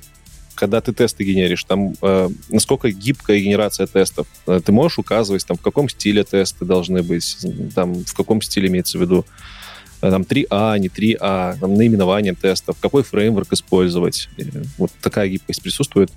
[0.55, 4.27] когда ты тесты генеришь, там э, насколько гибкая генерация тестов?
[4.47, 7.39] Э, ты можешь указывать, там, в каком стиле тесты должны быть,
[7.75, 9.25] там, в каком стиле имеется в виду,
[10.01, 14.29] э, там, 3А, не 3А, там, наименование тестов, какой фреймворк использовать.
[14.39, 14.43] Э,
[14.79, 16.11] вот такая гибкость присутствует?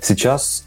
[0.00, 0.64] Сейчас,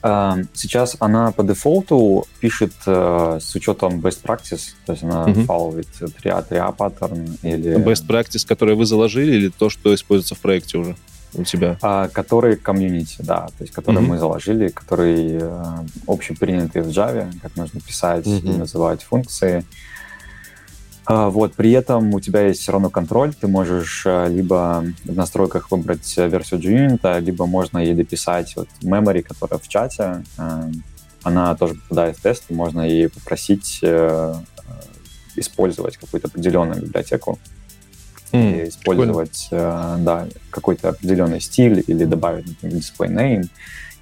[0.54, 5.46] сейчас она по дефолту пишет с учетом best practice, то есть она uh-huh.
[5.46, 7.78] фаловит 3A, 3A паттерн или...
[7.78, 10.98] Best practice, который вы заложили, или то, что используется в проекте уже?
[11.34, 11.78] У тебя?
[11.82, 14.12] А, которые комьюнити, да, то есть которые Мгм.
[14.12, 15.76] мы заложили, которые э,
[16.08, 18.60] общепринятые в Java, как нужно писать и Мгм.
[18.60, 19.64] называть функции.
[21.06, 25.16] А, вот, при этом у тебя есть все равно контроль, ты можешь э, либо в
[25.16, 30.72] настройках выбрать версию JUnit, либо можно ей дописать вот memory, которая в чате, э,
[31.24, 34.72] она тоже попадает в тест, и можно ей попросить э, э,
[35.36, 37.40] использовать какую-то определенную библиотеку,
[38.34, 43.50] И использовать э, да, какой-то определенный стиль или добавить, например, display name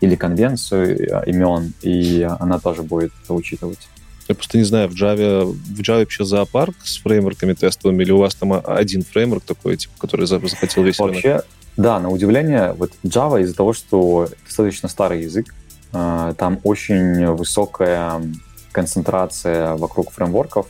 [0.02, 3.80] или конвенцию э, имен, и она тоже будет это учитывать.
[4.28, 8.20] Я просто не знаю, в Java, в Java вообще зоопарк с фреймворками тестовыми, или у
[8.20, 11.16] вас там один фреймворк такой, типа, который за- захватил весь рынок?
[11.16, 11.42] Вообще,
[11.78, 15.56] да, на удивление, вот Java из-за того, что достаточно старый язык,
[15.94, 18.22] э, там очень высокая
[18.72, 20.68] концентрация вокруг фреймворков,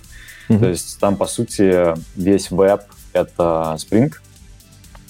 [0.47, 0.59] Мгм.
[0.61, 2.81] то есть там, по сути, весь веб—
[3.13, 4.13] это Spring,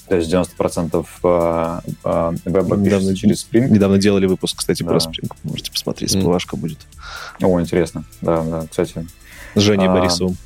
[0.08, 3.68] то есть 90% э, э, веба Недавно- через Spring.
[3.68, 5.06] Недавно делали выпуск, кстати, про Да.
[5.10, 5.30] Spring.
[5.44, 6.22] Можете посмотреть, М.
[6.22, 6.78] сплашка будет.
[7.40, 8.04] О, интересно.
[8.20, 9.06] Да, да, кстати.
[9.54, 10.36] С Женей А, Борисовым.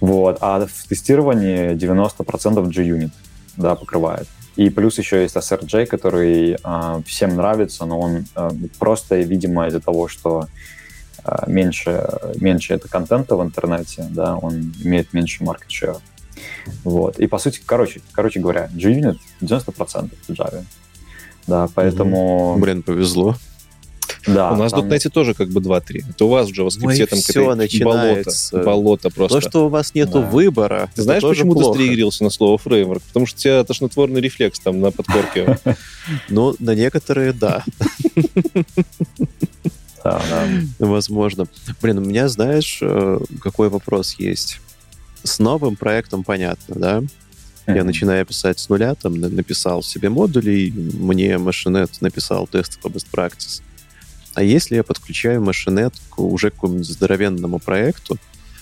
[0.00, 0.38] Вот.
[0.40, 3.10] А в тестировании 90% JUnit
[3.56, 4.28] да, покрывает.
[4.56, 9.80] И плюс еще есть SRJ, который а, всем нравится, но он а, просто, видимо, из-за
[9.80, 10.48] того, что
[11.46, 12.08] меньше,
[12.40, 15.98] меньше это контента в интернете, да, он имеет меньше market share.
[16.84, 17.18] Вот.
[17.18, 20.64] И по сути, короче, короче говоря, JUnit 90% в Java.
[21.46, 22.56] Да, поэтому...
[22.58, 23.36] Блин, повезло.
[24.26, 26.02] Да, у нас в там- .NET тоже как бы 2-3.
[26.10, 28.56] Это у вас в JavaScript Ой, там какое-то начинается.
[28.56, 29.40] болото, болото просто.
[29.40, 30.26] То, что у вас нету Да.
[30.26, 31.78] выбора, Ты знаешь, почему плохо.
[31.78, 33.02] ты стригерился на слово фреймворк?
[33.04, 35.58] Потому что у тебя тошнотворный рефлекс там на подкорке.
[36.28, 37.64] Ну, на некоторые, да,
[40.06, 40.86] Да, да.
[40.86, 41.46] возможно.
[41.82, 44.60] Блин, у меня, знаешь, э, какой вопрос есть?
[45.24, 47.02] С новым проектом понятно, да?
[47.66, 52.86] Я начинаю писать с нуля, там на- написал себе модулей, мне Machinet написал тесты по
[52.86, 53.62] best practice.
[54.34, 58.18] А если я подключаю Machinet к уже к какому-нибудь здоровенному проекту,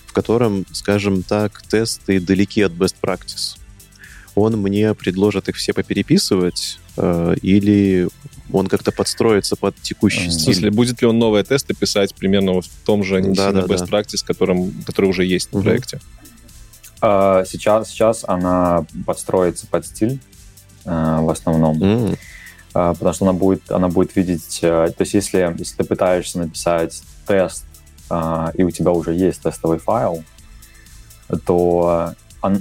[0.06, 3.58] в котором, скажем так, тесты далеки от best practice,
[4.34, 8.08] он мне предложит их все попереписывать э, или
[8.54, 10.28] он как-то подстроится под текущий.
[10.28, 10.44] В стиль?
[10.54, 13.66] смысле, будет ли он новые тесты писать примерно вот в том же Да, сильно да,
[13.66, 13.74] да.
[13.74, 15.64] best practice, которым, который уже есть на Мгм.
[15.66, 16.00] проекте?
[17.00, 20.20] А, Сейчас, сейчас она подстроится под стиль
[20.84, 21.82] э, в основном.
[21.82, 22.16] М,
[22.76, 26.38] А, потому что она будет, она будет видеть, э, то есть если, если ты пытаешься
[26.40, 27.64] написать тест,
[28.10, 30.24] а, и у тебя уже есть тестовый файл,
[31.46, 32.14] то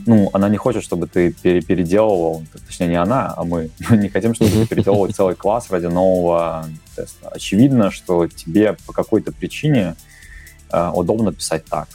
[0.06, 4.34] ну, она не хочет, чтобы ты пере- переделывал, точнее не она, а мы, не хотим,
[4.34, 6.66] чтобы ты переделывал целый класс ради нового
[6.96, 7.30] теста.
[7.30, 9.96] Очевидно, что тебе по какой-то причине
[10.72, 11.88] э, удобно писать так.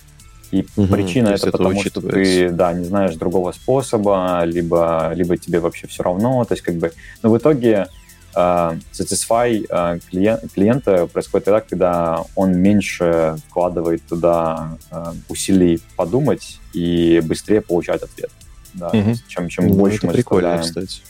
[0.50, 5.36] И Мгм, причина это это потому, что ты, да, не знаешь другого способа, либо, либо
[5.36, 6.44] тебе вообще все равно.
[6.44, 7.88] То есть как бы, но в итоге
[8.34, 17.20] satisfy э, клиен- клиента происходит тогда, когда он меньше вкладывает туда э, усилий подумать и
[17.24, 18.30] быстрее получать ответ.
[18.74, 21.02] Да, есть чем, чем ну, больше мы прикольно, кстати.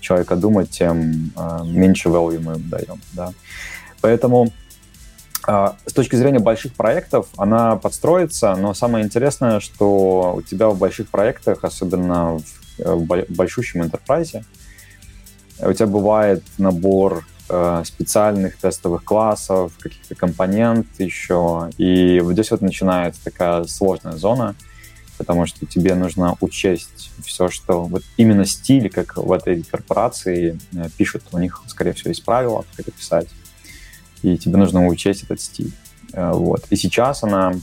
[0.00, 3.00] человека думать, тем э, меньше value мы даем.
[3.12, 3.32] Да.
[4.00, 4.52] Поэтому
[5.46, 10.78] э, с точки зрения больших проектов она подстроится, но самое интересное, что у тебя в
[10.78, 12.44] больших проектах, особенно в,
[12.78, 14.44] э, в бо- большущем enterprise,
[15.60, 22.60] у тебя бывает набор э, специальных тестовых классов, каких-то компонент еще, и вот здесь вот
[22.60, 24.54] начинается такая сложная зона,
[25.16, 30.88] потому что тебе нужно учесть все, что вот именно стиль, как в этой корпорации э,
[30.96, 33.28] пишут, у них, скорее всего, есть правила, как это писать,
[34.22, 35.72] и тебе нужно учесть этот стиль.
[36.12, 36.66] Э, Вот.
[36.70, 37.54] И сейчас она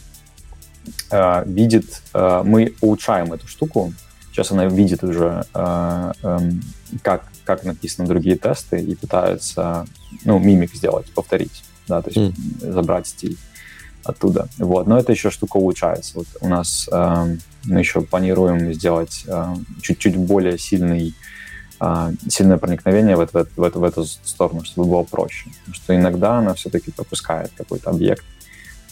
[1.45, 3.91] видит, мы улучшаем эту штуку,
[4.31, 6.61] сейчас она видит уже, эм,
[7.01, 9.85] как, как написаны другие тесты и пытается,
[10.25, 13.37] ну, мимик сделать, повторить, да, то есть забрать стиль
[14.05, 14.47] оттуда.
[14.57, 14.87] Вот.
[14.87, 16.13] Но это еще штука улучшается.
[16.15, 21.13] Вот у нас э, мы еще планируем сделать э, чуть-чуть более сильный,
[21.79, 25.49] э, сильное проникновение в, это, в, это, в эту сторону, чтобы было проще.
[25.59, 28.23] Потому что иногда она все-таки пропускает какой-то объект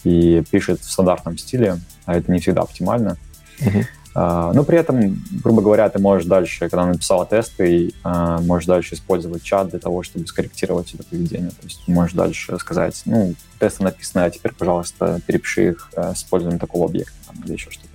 [0.02, 3.16] и пишет в стандартном стиле, а это не всегда оптимально.
[3.60, 3.70] А,
[4.14, 9.42] Но при этом, грубо говоря, ты можешь дальше, когда написала тесты, а, можешь дальше использовать
[9.42, 11.50] чат для того, чтобы скорректировать это поведение.
[11.50, 16.18] То есть можешь дальше сказать, ну, тесты написаны, а теперь, пожалуйста, перепиши их э, с
[16.18, 17.88] использованием такого объекта там, или еще что-то.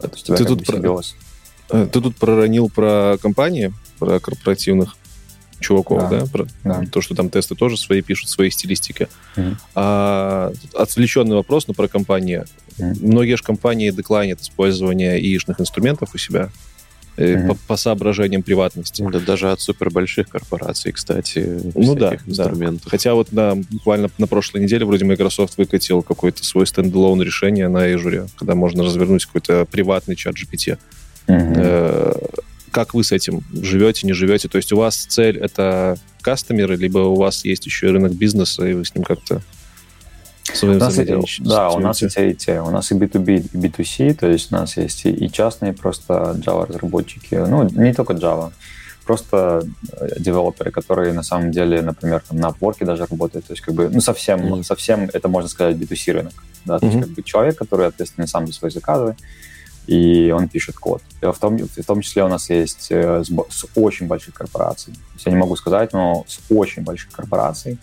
[0.00, 1.00] То есть у тебя Ты тут про-.
[1.70, 4.96] Э, Ты тут проронил про компании, про корпоративных
[5.60, 6.20] чуваков, Да.
[6.20, 6.26] да?
[6.26, 6.84] Про Да.
[6.90, 9.08] то, что там тесты тоже свои пишут, свои стилистики.
[9.36, 9.58] Мгм.
[9.74, 12.44] А, отвлеченный вопрос, но про компании.
[12.78, 12.96] Мгм.
[13.02, 16.50] Многие же компании деклайнят использование яичных инструментов у себя.
[17.18, 17.48] mm-hmm.
[17.48, 19.04] по, по соображениям приватности.
[19.10, 22.84] Да, даже от супербольших корпораций, кстати, ну да, инструментов.
[22.84, 22.90] Да.
[22.90, 27.92] Хотя вот на, буквально на прошлой неделе вроде Microsoft выкатил какое-то свой стендалон решение на
[27.92, 30.78] Azure, когда можно развернуть какой-то приватный чат GPT.
[31.26, 32.42] Mm-hmm.
[32.70, 34.48] Как вы с этим живете, не живете?
[34.48, 38.66] То есть у вас цель это кастомеры, либо у вас есть еще и рынок бизнеса,
[38.66, 39.40] и вы с ним как-то
[40.62, 40.96] у нас,
[41.40, 44.76] да, у нас и те, У нас и B2B, и B2C, то есть у нас
[44.76, 48.52] есть и частные просто Java-разработчики, ну, не только Java,
[49.04, 53.62] просто э, девелоперы, которые на самом деле, например, там, на Upwork даже работают, то есть
[53.62, 54.62] как бы, ну, совсем, mm-hmm.
[54.62, 56.90] совсем это, можно сказать, B2C рынок, да, то mm-hmm.
[56.90, 59.16] есть как бы человек, который ответственный сам за свои заказы,
[59.88, 61.02] и он пишет код.
[61.22, 64.92] В, том, в том числе у нас есть э, с, с очень больших корпораций.
[64.92, 67.78] То есть я не могу сказать, но с очень больших корпораций,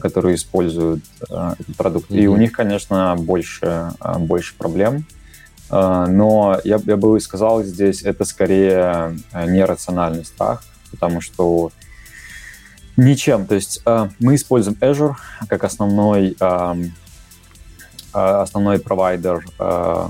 [0.00, 2.10] которые используют э, этот продукт.
[2.10, 2.20] Mm-hmm.
[2.20, 5.04] И у них, конечно, больше, э, больше проблем.
[5.68, 10.62] Э, но я, я бы сказал, здесь это скорее э, нерациональный страх,
[10.92, 11.72] потому что
[12.96, 13.46] ничем.
[13.46, 15.16] То есть э, мы используем Azure
[15.48, 16.74] как основной, э,
[18.14, 20.08] э основной провайдер Э,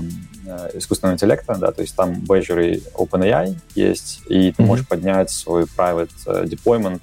[0.73, 4.65] искусственного интеллекта, да, то есть там в Azure OpenAI есть, и ты mm-hmm.
[4.65, 7.01] можешь поднять свой private э, deployment,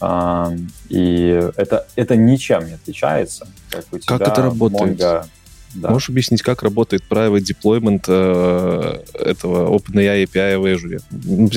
[0.00, 0.58] uh,
[0.88, 3.48] и это, это ничем не отличается.
[3.70, 5.00] Как, у тебя как это работает?
[5.00, 5.26] Mongo,
[5.74, 5.90] да.
[5.90, 11.02] Можешь объяснить, как работает private deployment э, этого OpenAI API в Azure?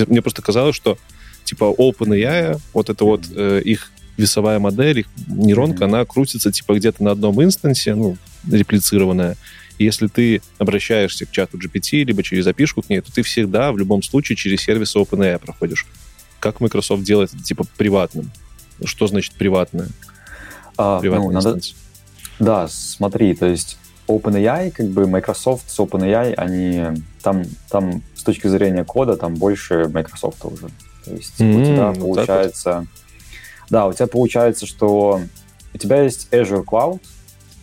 [0.08, 0.98] Мне просто казалось, что
[1.44, 5.88] типа OpenAI, вот это вот э, их весовая модель, их нейронка, mm-hmm.
[5.88, 8.18] она крутится типа где-то на одном инстансе, ну,
[8.50, 9.36] реплицированная,
[9.78, 13.78] если ты обращаешься к чату GPT, либо через опишку к ней, то ты всегда в
[13.78, 15.86] любом случае через сервис OpenAI проходишь.
[16.40, 18.32] Как Microsoft делает это типа приватным?
[18.84, 19.90] Что значит приватное?
[20.78, 21.60] А, ну, надо...
[22.40, 28.48] Да, смотри, то есть OpenAI, как бы Microsoft с OpenAI, они там, там с точки
[28.48, 30.68] зрения кода, там больше Microsoft уже.
[31.06, 32.80] То есть mm-hmm, у тебя получается...
[32.80, 32.88] Вот.
[33.70, 35.22] Да, у тебя получается, что
[35.74, 37.02] у тебя есть Azure Cloud,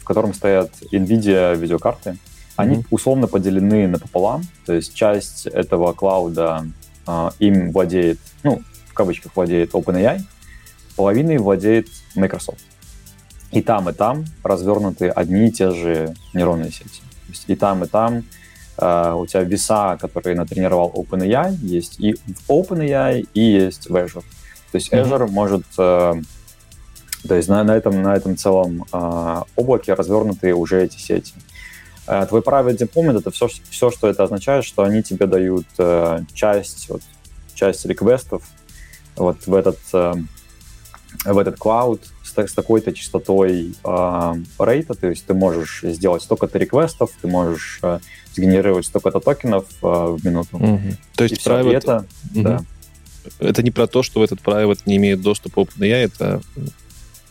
[0.03, 2.18] в котором стоят NVIDIA видеокарты.
[2.57, 2.86] Они mm-hmm.
[2.90, 6.66] условно поделены напополам, то есть часть этого клауда
[7.07, 10.20] э, им владеет, ну, в кавычках владеет OpenAI,
[10.96, 11.86] половиной владеет
[12.16, 12.64] Microsoft.
[13.53, 17.00] И там, и там развернуты одни и те же нейронные сети.
[17.26, 18.24] То есть и там, и там
[18.78, 24.24] э, у тебя веса, которые натренировал OpenAI, есть и в OpenAI, и есть в Azure.
[24.72, 25.30] То есть Azure mm-hmm.
[25.30, 26.22] может э,
[27.27, 31.35] то есть на, на, этом, на этом целом э, облаке развернуты уже эти сети.
[32.07, 36.20] Э, твой private deployment— это все, все, что это означает, что они тебе дают э,
[36.35, 37.03] часть, вот,
[37.55, 38.43] часть реквестов
[39.16, 40.14] вот в этот, э,
[41.25, 46.59] в этот cloud с, с такой-то частотой э, рейта, то есть ты можешь сделать столько-то
[46.59, 48.01] реквестов, ты можешь э,
[48.35, 50.57] сгенерировать столько-то токенов э, в минуту.
[50.57, 50.97] Угу.
[51.16, 51.73] То есть private...
[51.73, 52.43] это, угу.
[52.43, 52.64] да.
[53.39, 56.43] это не про то, что в этот private не имеет доступа OpenAI, это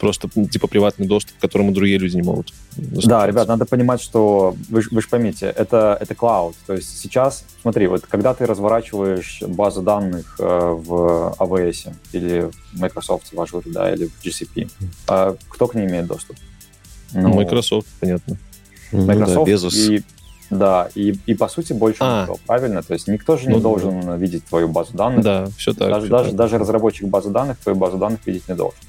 [0.02, 2.52] просто ну, типа приватный доступ, к которому другие люди не могут.
[2.76, 6.56] Да, ребят, надо понимать, что вы, вы же поймите, это, это клауд.
[6.66, 12.82] То есть сейчас, смотри, вот когда ты разворачиваешь базу данных э, в AWS или в
[12.82, 14.72] Microsoft в Azure, да, или в GCP,
[15.08, 16.36] э, кто к ней имеет доступ?
[17.14, 18.38] Ну, Microsoft, понятно.
[18.92, 19.76] Microsoft ну, да, Bezos.
[19.76, 20.04] и
[20.50, 22.22] да, и, и по сути больше а.
[22.22, 22.82] никто, правильно?
[22.82, 25.24] То есть никто же не ну, должен видеть твою базу данных.
[25.24, 25.90] Да, все так.
[25.90, 26.36] Даже, все даже, так.
[26.36, 28.80] даже разработчик базы данных твою базу данных видеть не должен.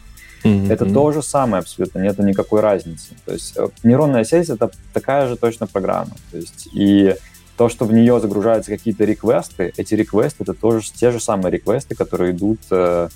[0.44, 0.72] Mm-hmm.
[0.72, 3.14] Это то же самое абсолютно, нет никакой разницы.
[3.24, 6.12] То есть э, нейронная сеть— это такая же точно программа.
[6.30, 7.14] То есть и
[7.56, 11.94] то, что в нее загружаются какие-то реквесты, эти реквесты— это тоже те же самые реквесты,
[11.94, 13.08] которые идут э,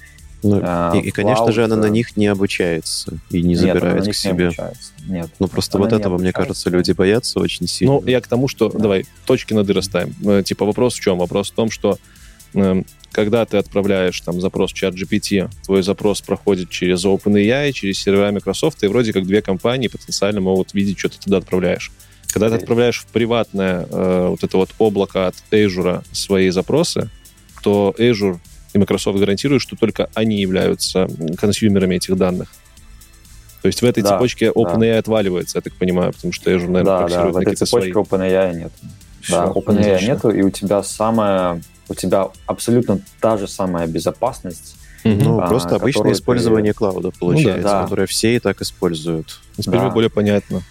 [0.43, 4.14] ну, э, и, и, конечно же, она на них не обучается и не забирает Нет,
[4.14, 4.51] к себе.
[5.07, 5.31] Не Нет.
[5.39, 7.95] Ну, просто вот этого, мне кажется, люди боятся очень сильно.
[7.95, 8.68] Ну, я к тому, что...
[8.68, 8.79] Да.
[8.79, 10.45] Давай, точки над «и» расставим.
[10.45, 11.18] Типа вопрос в чем?
[11.18, 11.99] Вопрос в том, что
[13.12, 18.30] когда ты отправляешь там запрос в чат GPT, твой запрос проходит через OpenAI, через сервера
[18.30, 21.90] Microsoft, и вроде как две компании потенциально могут видеть, что ты туда отправляешь.
[22.30, 27.09] Когда ты отправляешь в приватное э, вот это вот облако от Azure свои запросы,
[27.62, 28.38] то Azure
[28.74, 32.53] и Microsoft гарантируют, что только они являются консюмерами этих данных.
[33.62, 34.99] То есть в этой да, цепочке OpenAI да.
[34.99, 38.05] отваливается, я так понимаю, потому что Azure, наверное, да, да, в этой цепочке свои.
[38.05, 38.72] OpenAI нет.
[39.22, 44.76] Все, да, OpenAI нету, и у тебя самая у тебя абсолютно та же самая безопасность.
[45.05, 46.78] Ну, а, просто обычное использование ты...
[46.78, 47.82] клауда получается, ну, да, да.
[47.84, 49.41] которое все и так используют.
[49.57, 49.91] Теперь да.
[49.91, 50.62] более понятно.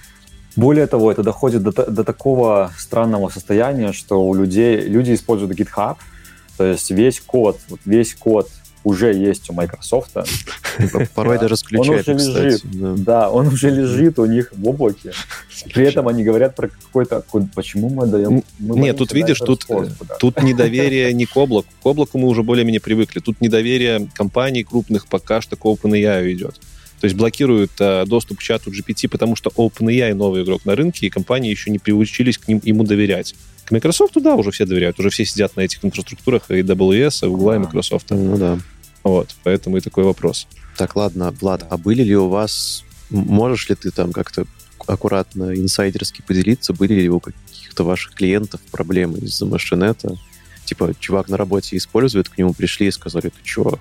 [0.56, 5.98] Более того, это доходит до, до такого странного состояния, что у людей люди используют GitHub,
[6.58, 8.50] то есть весь код, вот весь код
[8.86, 10.12] уже есть у Microsoft.
[11.16, 12.62] Порой даже с ключами, кстати.
[12.98, 15.12] Да, он уже лежит у них в облаке.
[15.74, 17.24] При этом они говорят про какой-то...
[17.56, 18.44] Почему мы даем...
[18.60, 19.66] Нет, тут видишь, тут,
[20.20, 21.68] тут недоверие не к облаку.
[21.82, 23.20] К облаку мы уже более-менее привыкли.
[23.20, 26.60] Тут недоверие компаний крупных пока что к OpenAI идет.
[27.02, 31.08] То есть блокируют э, доступ к чату GPT, потому что OpenAI новый игрок на рынке,
[31.08, 33.36] и компании еще не приучились к ним, ему доверять.
[33.66, 37.54] К Microsoft, да, уже все доверяют, уже все сидят на этих инфраструктурах и AWS, Google,
[37.54, 38.12] и Microsoft.
[38.12, 38.60] Ну да.
[39.06, 40.48] Вот, поэтому и такой вопрос.
[40.78, 44.46] Так, ладно, Влад, а были ли у вас, можешь ли ты там как-то
[44.88, 50.18] аккуратно, инсайдерски поделиться, были ли у каких-то ваших клиентов проблемы из-за машинета?
[50.66, 53.78] Типа, чувак на работе использует, к нему пришли и сказали, ты что,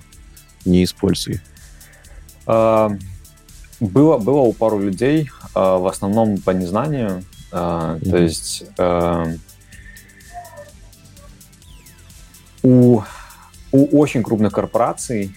[0.63, 1.41] не используй.
[2.45, 2.95] А,
[3.79, 7.23] было, было у пару людей, а, в основном по незнанию.
[7.51, 8.09] Mm-hmm.
[8.11, 8.63] То есть
[12.61, 13.01] у,
[13.75, 15.35] у очень крупных корпораций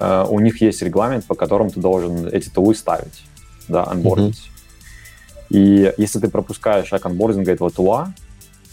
[0.00, 3.24] у них есть регламент, по которому ты должен эти тулы ставить,
[3.66, 4.48] да, анбордить.
[5.50, 5.56] Mm-hmm.
[5.56, 8.14] И если ты пропускаешь шаг анбординга этого тула,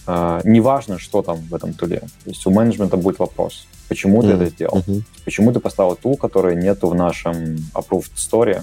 [0.05, 1.99] неважно, что там в этом туле.
[1.99, 3.65] То есть у менеджмента будет вопрос.
[3.87, 4.27] Почему mm-hmm.
[4.27, 4.77] ты это сделал?
[4.77, 5.03] Mm-hmm.
[5.25, 8.61] Почему ты поставил тул, который нету в нашем approved store?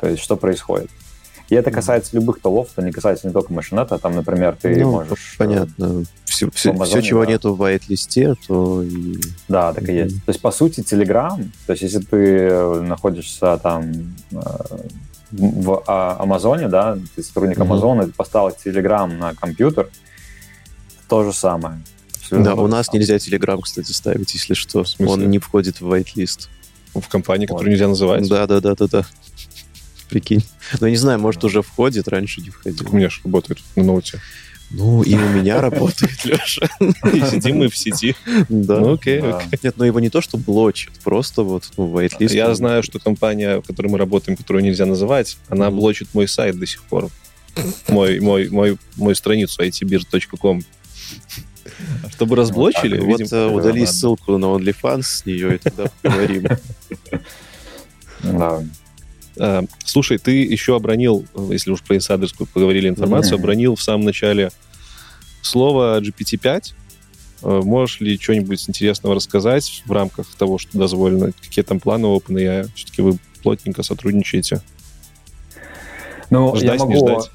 [0.00, 0.90] То есть что происходит?
[1.48, 4.92] И это касается любых тулов, это не касается не только машинета, там, например, ты ну,
[4.92, 5.34] можешь...
[5.34, 6.04] Э, понятно.
[6.34, 7.30] Все, все, Amazon, все чего да.
[7.30, 8.82] нету в white-листе, то...
[8.82, 9.20] И...
[9.46, 10.16] Да, так и есть.
[10.24, 14.36] То есть, по сути, Telegram, то есть, если ты находишься там э,
[15.30, 18.06] в а, Амазоне, да, ты сотрудник Амазона, mm-hmm.
[18.06, 19.90] ты поставил Telegram на компьютер,
[21.08, 21.80] то же самое.
[22.32, 24.84] Да, у нас нельзя Telegram, кстати, ставить, если что.
[24.98, 26.48] Он не входит в whitelist.
[26.94, 28.28] В компании, которую нельзя называть?
[28.28, 29.06] Да, да, да, да, да.
[30.10, 30.44] Прикинь.
[30.80, 32.76] Ну, не знаю, может, уже входит, раньше не входил.
[32.76, 34.20] Так у меня же работает на ноуте.
[34.70, 36.68] Ну, и у меня работает, Леша.
[36.80, 38.16] И сидим мы в сети.
[38.48, 38.80] Да.
[38.80, 39.58] Ну, окей, окей.
[39.62, 42.34] Нет, но его не то, что блочит, просто вот, ну, whitelist.
[42.34, 46.58] Я знаю, что компания, в которой мы работаем, которую нельзя называть, она блочит мой сайт
[46.58, 47.08] до сих пор.
[47.88, 50.62] Мой, мой, мой, мою страницу itbir.com.
[52.12, 56.48] Чтобы разблочили, вот, видим, вот удали ссылку на OnlyFans с нее, и тогда поговорим.
[58.22, 58.64] Да.
[59.38, 64.50] А, слушай, ты еще обронил, если уж про инсайдерскую поговорили информацию, обронил в самом начале
[65.42, 66.74] слово GPT-5.
[67.42, 71.32] А, можешь ли что-нибудь интересного рассказать в рамках того, что дозволено?
[71.32, 72.68] Какие там планы OpenAI?
[72.74, 74.62] Все-таки вы плотненько сотрудничаете.
[76.30, 76.92] Ну, ждать, я могу...
[76.92, 77.30] не ждать?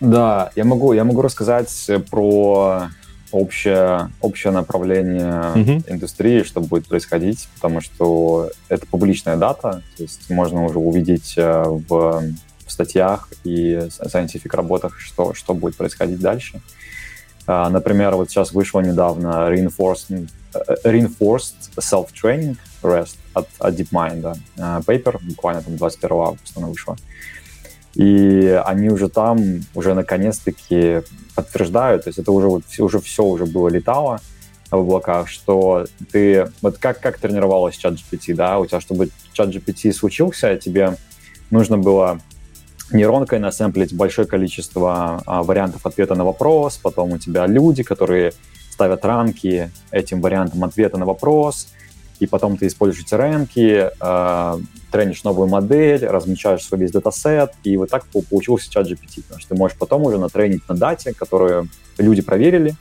[0.00, 2.88] Да, я могу, я могу рассказать про
[3.34, 5.84] общее, общее направление mm-hmm.
[5.88, 11.64] индустрии, что будет происходить, потому что это публичная дата, то есть можно уже увидеть э,
[11.64, 11.88] в,
[12.66, 16.60] в статьях и scientific работах, что, что будет происходить дальше.
[17.46, 24.82] Uh, например, вот сейчас вышло недавно Reinforced, uh, reinforced Self-Training REST от, от DeepMind, uh,
[24.82, 26.96] paper, буквально там 21 августа она вышла.
[27.94, 31.02] И они уже там, уже наконец-таки
[31.34, 34.20] подтверждают, то есть это уже, вот, уже все уже было летало
[34.70, 39.50] в облаках, что ты, вот как, как тренировалась чат GPT, да, у тебя, чтобы чат
[39.50, 40.96] GPT случился, тебе
[41.50, 42.20] нужно было
[42.92, 48.32] нейронкой насэмплить большое количество а, вариантов ответа на вопрос, потом у тебя люди, которые
[48.70, 51.68] ставят рамки этим вариантам ответа на вопрос,
[52.20, 54.58] и потом ты используешь эти рамки, э,
[54.90, 59.48] тренишь новую модель, размечаешь свой весь датасет, и вот так получился чат GPT, потому что
[59.48, 62.74] ты можешь потом уже натренить на дате, которую люди проверили,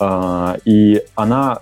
[0.00, 1.60] э, и она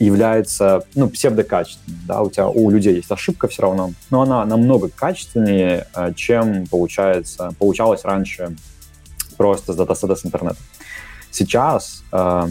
[0.00, 1.98] является ну, псевдокачественной.
[2.06, 2.22] Да?
[2.22, 7.54] У тебя у людей есть ошибка все равно, но она намного качественнее, э, чем получается,
[7.58, 8.56] получалось раньше
[9.36, 10.56] просто с датасета с интернета.
[11.30, 12.48] Сейчас э,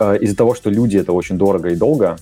[0.00, 2.18] э, из-за того, что люди это очень дорого и долго,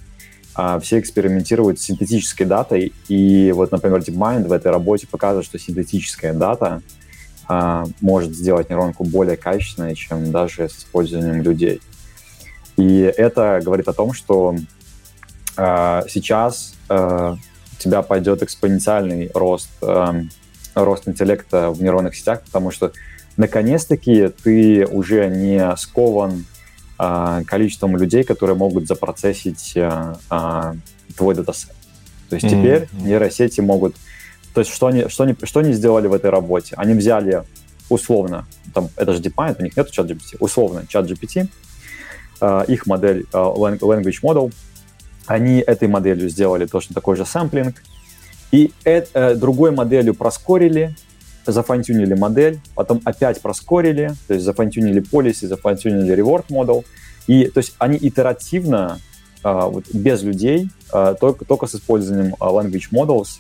[0.61, 5.57] а, все экспериментируют с синтетической датой, и вот, например, DeepMind в этой работе показывает, что
[5.57, 6.83] синтетическая дата
[7.47, 11.81] а, может сделать нейронку более качественной, чем даже с использованием людей.
[12.77, 14.57] И это говорит о том, что
[15.57, 17.37] а, сейчас у
[17.79, 19.71] тебя пойдет экспоненциальный рост,
[20.75, 22.91] рост интеллекта в нейронных сетях, потому что
[23.37, 26.58] наконец-таки ты уже не скован а,
[26.99, 30.75] количеством людей, которые могут запроцессить а, а,
[31.17, 31.75] твой датасет.
[32.29, 32.51] То есть mm-hmm.
[32.51, 33.95] теперь нейросети могут...
[34.53, 36.75] То есть что они, что, они, что они сделали в этой работе?
[36.77, 37.45] Они взяли
[37.89, 41.49] условно, там, это же DeepMind, у них нет чат GPT, условно чат GPT,
[42.69, 44.53] их модель language model,
[45.27, 47.83] они этой моделью сделали точно такой же сэмплинг,
[48.51, 50.95] и э, другой моделью проскорили,
[51.53, 56.85] зафантюнили модель, потом опять проскорили, то есть зафантюнили policy, зафантюнили reward model,
[57.27, 59.01] и то есть они итеративно
[59.43, 63.39] вот без людей, только, только с использованием language models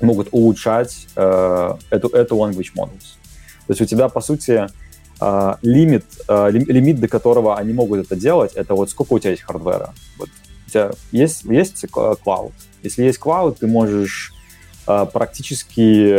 [0.00, 3.16] могут улучшать эту, эту language models.
[3.66, 4.66] То есть у тебя, по сути,
[5.62, 9.92] лимит, лимит, до которого они могут это делать, это вот сколько у тебя есть хардвера.
[10.18, 10.28] Вот
[10.66, 12.52] у тебя есть, есть cloud.
[12.82, 14.32] Если есть cloud, ты можешь
[14.84, 16.16] практически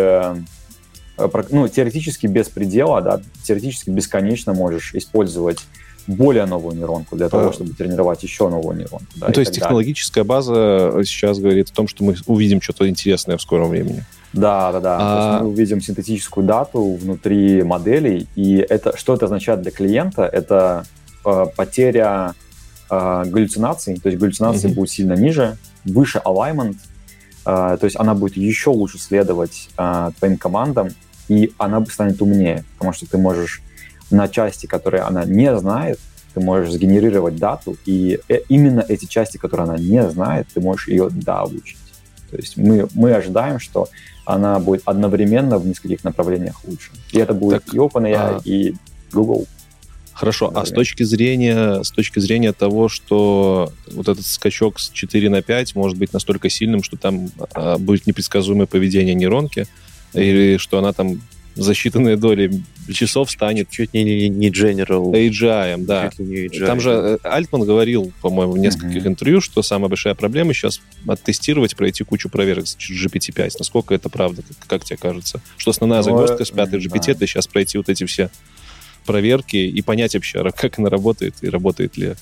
[1.49, 5.59] ну, теоретически без предела, да, теоретически бесконечно можешь использовать
[6.07, 9.05] более новую нейронку для того, чтобы тренировать еще новую нейронку.
[9.15, 13.37] Да, ну, то есть технологическая база сейчас говорит о том, что мы увидим что-то интересное
[13.37, 14.03] в скором времени.
[14.33, 14.97] Да, да, да.
[14.99, 15.39] А...
[15.41, 20.23] мы увидим синтетическую дату внутри моделей, и это что это означает для клиента?
[20.23, 20.85] Это
[21.23, 22.33] э, потеря
[22.89, 24.73] э, галлюцинаций, то есть галлюцинации mm-hmm.
[24.73, 26.77] будут сильно ниже, выше alignment,
[27.45, 30.89] э, то есть она будет еще лучше следовать э, твоим командам,
[31.27, 33.61] и она станет умнее, потому что ты можешь
[34.11, 35.99] на части, которые она не знает,
[36.33, 40.87] ты можешь сгенерировать дату, и э, именно эти части, которые она не знает, ты можешь
[40.87, 41.77] ее доучить.
[42.31, 43.89] То есть мы, мы ожидаем, что
[44.25, 46.91] она будет одновременно в нескольких направлениях лучше.
[47.11, 48.41] И это будет так, и OpenAI, а...
[48.43, 48.73] и
[49.11, 49.45] Google.
[50.13, 55.29] Хорошо, а с точки зрения с точки зрения того, что вот этот скачок с 4
[55.29, 59.65] на 5 может быть настолько сильным, что там а, будет непредсказуемое поведение нейронки,
[60.13, 61.19] или что она там
[61.55, 63.69] за считанные доли часов станет...
[63.69, 65.11] Чуть не, не, не General.
[65.11, 66.11] AGI, да.
[66.17, 66.65] Не AGI.
[66.65, 69.09] Там же э, Альтман говорил, по-моему, в нескольких uh-huh.
[69.09, 73.51] интервью, что самая большая проблема сейчас оттестировать, пройти кучу проверок с GPT-5.
[73.59, 75.41] Насколько это правда, как, как тебе кажется?
[75.57, 77.11] Что основная ну, загвоздка с пятой GPT, да.
[77.13, 78.29] это сейчас пройти вот эти все
[79.05, 82.15] проверки и понять вообще, как она работает и работает ли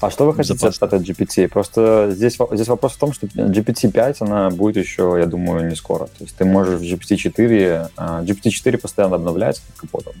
[0.00, 0.86] а что вы хотите Безопасно.
[0.86, 1.48] от GPT?
[1.48, 6.06] Просто здесь, здесь вопрос в том, что GPT-5, она будет еще, я думаю, не скоро.
[6.06, 7.90] То есть ты можешь в GPT-4...
[7.96, 10.12] GPT-4 постоянно обновляется под капотом.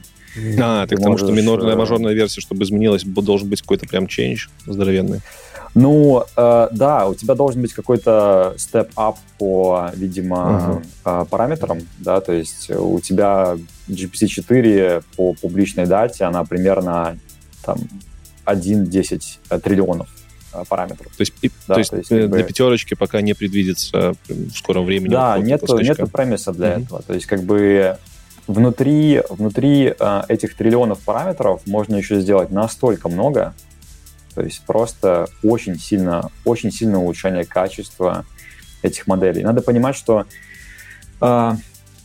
[0.60, 1.26] А, ты, ты к тому, можешь...
[1.26, 5.20] что минорная, э, мажорная версия, чтобы изменилась, должен быть какой-то прям change здоровенный.
[5.74, 11.26] Ну, э, да, у тебя должен быть какой-то step-up по, видимо, uh-huh.
[11.26, 13.56] параметрам, да, то есть у тебя
[13.88, 17.18] GPT-4 по публичной дате, она примерно
[17.64, 17.78] там
[18.48, 20.08] 1-10 э, триллионов
[20.52, 21.12] э, параметров.
[21.16, 21.34] То есть,
[21.66, 22.42] да, то есть, то есть для бы...
[22.42, 25.12] пятерочки пока не предвидится в скором времени.
[25.12, 26.84] Да, нет нету премиса для mm-hmm.
[26.84, 27.02] этого.
[27.02, 27.98] То есть как бы
[28.48, 33.54] внутри, внутри э, этих триллионов параметров можно еще сделать настолько много,
[34.34, 38.24] то есть просто очень сильно, очень сильное улучшение качества
[38.82, 39.42] этих моделей.
[39.42, 40.26] Надо понимать, что
[41.20, 41.52] э,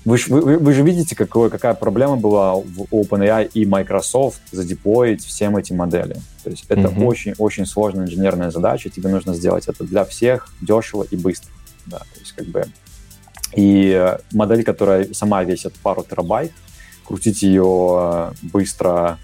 [0.05, 5.55] вы, вы, вы же видите, какой, какая проблема была в OpenAI и Microsoft задеплоить всем
[5.55, 6.15] эти модели.
[6.43, 7.67] То есть это очень-очень mm-hmm.
[7.67, 11.49] сложная инженерная задача, тебе нужно сделать это для всех дешево и быстро.
[11.85, 12.65] Да, то есть как бы...
[13.55, 16.51] И модель, которая сама весит пару терабайт,
[17.05, 19.19] крутить ее э, быстро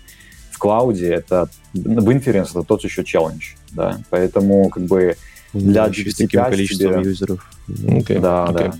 [0.51, 5.15] в cloud е, это в inference это тот еще челлендж, да, поэтому как бы
[5.53, 7.09] для GPT-5 таким количеством тебе...
[7.09, 7.51] юзеров.
[7.67, 8.19] Okay.
[8.19, 8.53] Да, okay.
[8.53, 8.73] да.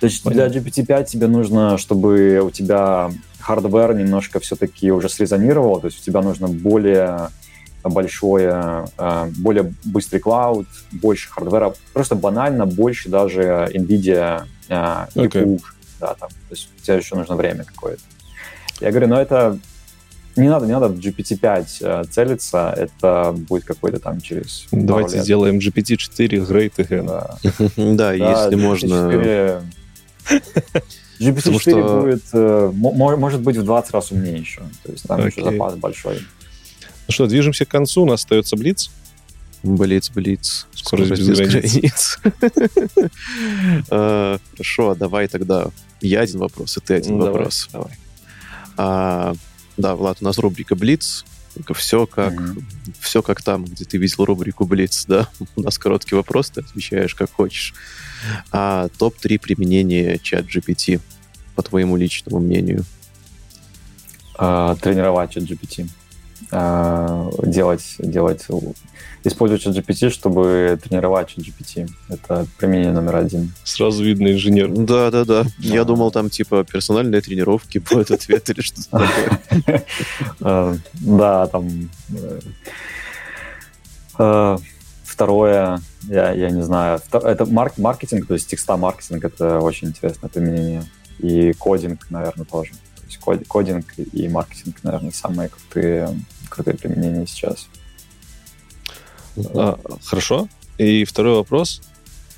[0.00, 0.50] То есть Понятно.
[0.50, 3.10] для GPT-5 тебе нужно, чтобы у тебя
[3.40, 7.28] hardware немножко все-таки уже срезонировал, то есть у тебя нужно более
[7.84, 15.18] большое, э, более быстрый cloud, больше hardware а, просто банально больше даже NVIDIA э, и
[15.18, 15.60] okay.
[16.00, 18.02] да, там, то есть у тебя еще нужно время какое-то.
[18.80, 19.58] Я говорю, но это
[20.36, 25.58] не надо, не надо в GPT-5 э, целиться, это будет какой-то там через Давайте сделаем
[25.58, 27.06] GPT-4 Great Again.
[27.06, 27.38] Да,
[27.94, 29.62] да если можно
[31.20, 32.00] GPT-4 что...
[32.00, 34.62] будет, э, может быть, в 20 раз умнее еще.
[34.82, 35.26] То есть там okay.
[35.26, 36.18] еще запас большой.
[37.08, 38.90] Ну что, движемся к концу, у нас остается Блиц.
[39.62, 40.66] Блиц, Блиц.
[40.74, 42.18] Скорость, без, без границ.
[43.90, 45.68] А, хорошо, давай тогда
[46.00, 47.68] я один вопрос, и ты один ну, вопрос.
[47.72, 47.92] Давай.
[48.76, 49.34] А,
[49.76, 51.24] да, Влад, у нас рубрика Блиц.
[51.74, 52.34] Все как,
[53.00, 55.28] все как там, где ты видел рубрику Блиц, да?
[55.56, 57.74] У нас короткий вопрос, ты отвечаешь как хочешь.
[58.52, 61.00] А топ-3 применения чат GPT,
[61.54, 62.84] по твоему личному мнению?
[64.36, 65.88] А, тренировать чат GPT.
[66.52, 68.46] А, делать, делать,
[69.24, 71.88] использовать GPT, чтобы тренировать GPT.
[72.08, 73.52] Это применение номер один.
[73.64, 74.68] Сразу видно инженер.
[74.68, 75.44] Да, да, да.
[75.58, 79.84] Я думал, там типа персональные тренировки будет ответ или что-то такое.
[80.40, 81.90] А, да, там
[84.18, 84.58] э,
[85.16, 90.28] Второе, я, я не знаю, это марк, маркетинг, то есть текста маркетинг, это очень интересное
[90.28, 90.84] применение.
[91.18, 92.72] И кодинг, наверное, тоже.
[92.72, 96.20] То есть код, кодинг и маркетинг, наверное, самые крутые,
[96.56, 97.68] крутые применения сейчас.
[99.54, 100.48] А, хорошо.
[100.78, 101.82] И второй вопрос.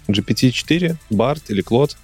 [0.09, 1.97] GPT-4, BART или Claude?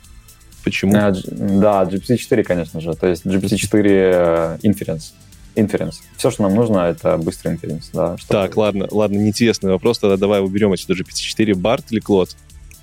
[0.62, 0.94] Почему?
[0.96, 2.94] А, да, GPT-4, конечно же.
[2.94, 5.12] То есть GPT-4 э, Inference.
[5.56, 5.96] Inference.
[6.16, 7.84] Все, что нам нужно, это быстрый inference.
[7.92, 8.32] Да, чтобы...
[8.32, 11.54] Так, ладно, ладно, неинтересный вопрос, тогда давай уберем отсюда GPT-4.
[11.54, 12.36] Барт или Клод?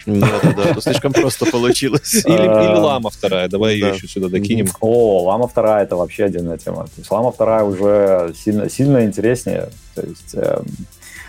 [0.06, 2.14] Да-да-да, это слишком просто получилось.
[2.26, 4.68] Или, или лама вторая, давай ее еще сюда докинем.
[4.80, 6.86] О, лама вторая это вообще отдельная тема.
[6.86, 9.70] То есть лама вторая уже сильно, сильно интереснее.
[9.96, 10.62] То есть, э,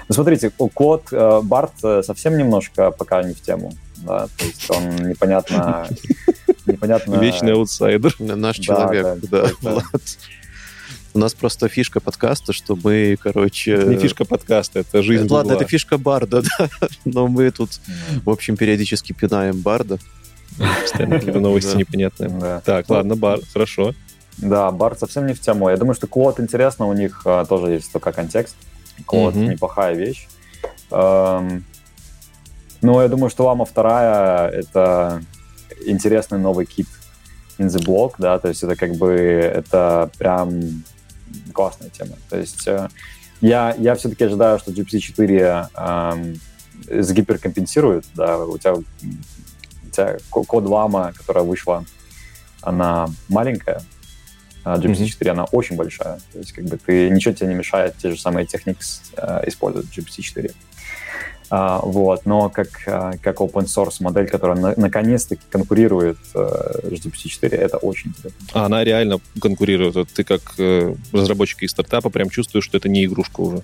[0.09, 3.73] ну смотрите, код э, Барт э, совсем немножко пока не в тему.
[3.97, 5.89] Да, то есть он непонятно...
[6.67, 7.17] непонятно...
[7.17, 8.15] Вечный аутсайдер.
[8.19, 9.85] Наш человек, да, Влад.
[11.15, 13.73] У нас просто фишка подкаста, что мы, короче...
[13.73, 15.63] Это не фишка подкаста, это жизнь Ладно, Гугла.
[15.63, 16.69] это фишка Барда, да.
[17.05, 17.81] Но мы тут,
[18.25, 19.99] в общем, периодически пинаем Барда.
[20.81, 22.63] Постоянно какие-то новости непонятные.
[22.65, 23.95] Так, ладно, Бар, хорошо.
[24.39, 25.69] Да, Бард совсем не в тему.
[25.69, 28.57] Я думаю, что Клод интересно, у них а, тоже есть только контекст.
[29.05, 30.29] Клод неплохая вещь.
[30.91, 31.65] Эм,
[32.81, 35.23] но я думаю, что Лама вторая— это
[35.85, 36.87] интересный новый кит
[37.59, 40.85] in the block, да, то есть это как бы, это прям
[41.53, 42.17] классная тема.
[42.29, 42.89] То есть э,
[43.41, 45.69] я, я все-таки ожидаю, что GPT-4
[46.89, 51.85] э, сгиперкомпенсирует, да, у тебя, у тебя код лама, которая вышла,
[52.61, 53.83] она маленькая,
[54.65, 55.31] а GPT-4 mm-hmm.
[55.31, 56.21] она очень большая.
[56.33, 59.87] То есть как бы ты ничего тебе не мешает те же самые Technics э, использовать
[59.97, 60.51] GPT-4.
[60.51, 60.72] А,
[61.83, 66.39] вот, но как, а, как open source модель, которая на, наконец-таки конкурирует э,
[66.85, 68.41] GPT-4, это очень интересно.
[68.55, 69.95] А она реально конкурирует.
[69.97, 73.63] Вот ты как э, разработчик из стартапа прям чувствуешь, что это не игрушка уже.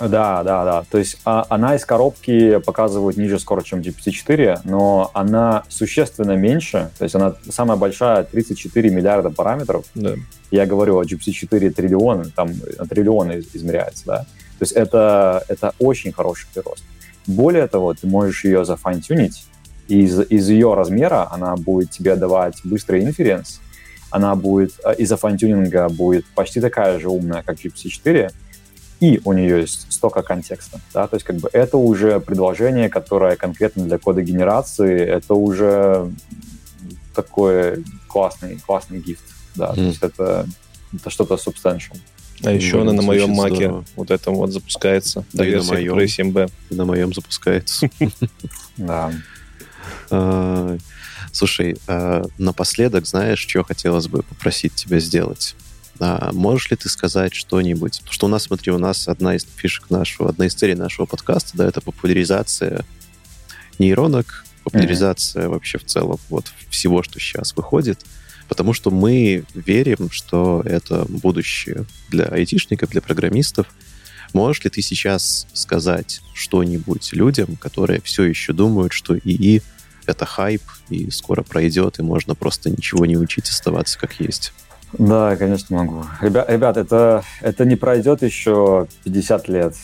[0.00, 0.84] Да, да, да.
[0.90, 6.90] То есть а, она из коробки показывает ниже скорость, чем GPT-4, но она существенно меньше.
[6.98, 9.84] То есть она самая большая, 34 миллиарда параметров.
[9.94, 10.14] Да.
[10.50, 12.52] Я говорю о GPT-4 триллион, там
[12.90, 14.16] триллионы измеряется, да.
[14.58, 16.82] То есть это, это очень хороший прирост.
[17.28, 19.46] Более того, ты можешь ее зафантюнить,
[19.86, 23.60] и из, из ее размера она будет тебе давать быстрый инференс,
[24.10, 28.32] она будет э, из-за фантюнинга будет почти такая же умная, как GPT-4,
[29.00, 30.80] и у нее есть столько контекста.
[30.94, 31.06] Да?
[31.06, 36.10] То есть как бы это уже предложение, которое конкретно для кода генерации, это уже
[37.14, 39.24] такой классный, классный гифт.
[39.54, 39.66] Да?
[39.66, 39.74] Mm.
[39.74, 40.46] То есть это,
[40.94, 41.98] это что-то substantial.
[42.42, 45.24] А еще она на моем маке вот этом вот запускается.
[45.32, 45.96] Да, и на моем.
[45.98, 46.50] 7B.
[46.70, 47.88] На моем запускается.
[48.76, 49.12] Да.
[50.10, 50.78] А,
[51.32, 55.56] слушай, а, напоследок, знаешь, что хотелось бы попросить тебя сделать?
[55.98, 57.98] А, можешь ли ты сказать что-нибудь?
[57.98, 61.06] Потому что у нас, смотри, у нас одна из фишек нашего, одна из целей нашего
[61.06, 62.84] подкаста, да, это популяризация
[63.78, 65.48] нейронок, популяризация mm-hmm.
[65.48, 68.04] вообще в целом вот всего, что сейчас выходит
[68.48, 73.66] потому что мы верим, что это будущее для айтишников, для программистов.
[74.32, 79.62] Можешь ли ты сейчас сказать что-нибудь людям, которые все еще думают, что ИИ—
[80.06, 84.52] это хайп, и скоро пройдет, и можно просто ничего не учить, оставаться как есть?
[84.94, 86.04] Да, конечно, могу.
[86.20, 89.74] Ребят, ребят это, это не пройдет еще 50 лет.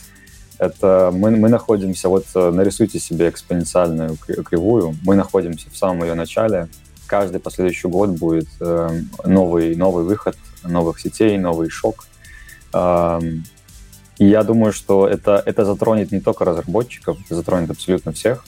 [0.57, 6.13] Это мы, мы находимся, вот э, нарисуйте себе экспоненциальную кривую, мы находимся в самом ее
[6.13, 6.69] начале,
[7.07, 12.05] каждый последующий год будет э, новый, новый выход новых сетей, новый шок.
[12.73, 13.19] Э,
[14.17, 18.45] я думаю, что это, это затронет не только разработчиков, это затронет абсолютно всех.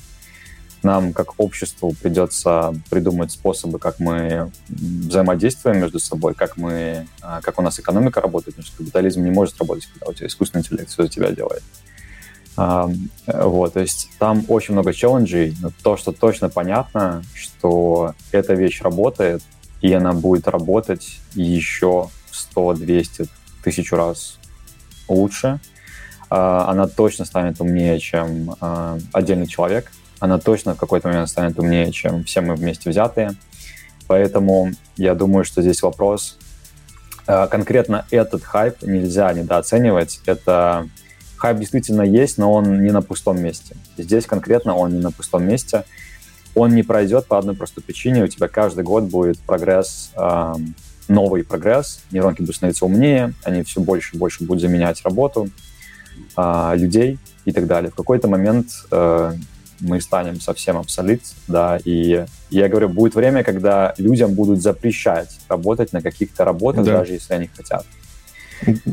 [0.84, 7.59] Нам, как обществу, придется придумать способы, как мы взаимодействуем между собой, как, мы, э, как
[7.59, 10.89] у нас экономика работает, потому что капитализм не может работать, когда у тебя искусственный интеллект
[10.89, 11.63] все за тебя делает.
[12.57, 18.81] Вот, то есть там очень много челленджей, но то, что точно понятно, что эта вещь
[18.81, 19.43] работает,
[19.81, 23.27] и она будет работать еще 100, 200,
[23.63, 24.39] тысячу раз
[25.07, 25.59] лучше.
[26.29, 29.91] А, она точно станет умнее, чем а, отдельный человек.
[30.19, 33.31] Она точно в какой-то момент станет умнее, чем все мы вместе взятые.
[34.07, 36.38] Поэтому я думаю, что здесь вопрос
[37.27, 40.21] а, конкретно этот хайп нельзя недооценивать.
[40.25, 40.89] Это
[41.38, 43.76] хайп действительно есть, но он не на пустом месте.
[43.97, 45.84] Здесь конкретно он не на пустом месте.
[46.55, 48.23] Он не пройдет по одной простой причине.
[48.23, 50.53] У тебя каждый год будет прогресс, э,
[51.07, 52.01] новый прогресс.
[52.11, 55.49] Нейронки будут становиться умнее, они все больше и больше будут заменять работу
[56.35, 57.91] э, людей и так далее.
[57.91, 59.34] В какой-то момент э,
[59.80, 65.93] мы станем совсем абсолют, да, и я говорю, будет время, когда людям будут запрещать работать
[65.93, 66.99] на каких-то работах, да.
[66.99, 67.85] даже если они хотят.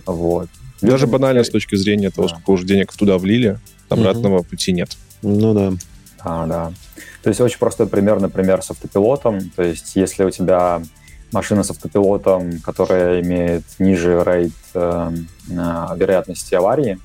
[0.06, 0.48] Вот.
[0.90, 2.34] Даже банально с точки зрения того, да.
[2.34, 3.58] сколько уже денег туда влили,
[3.88, 4.44] обратного угу.
[4.44, 4.96] пути нет.
[5.22, 5.72] Ну да.
[6.20, 6.72] А, да.
[7.22, 9.50] То есть очень простой пример, например, с автопилотом.
[9.56, 10.82] То есть если у тебя
[11.32, 15.12] машина с автопилотом, которая имеет ниже рейд э,
[15.48, 16.98] вероятности аварии,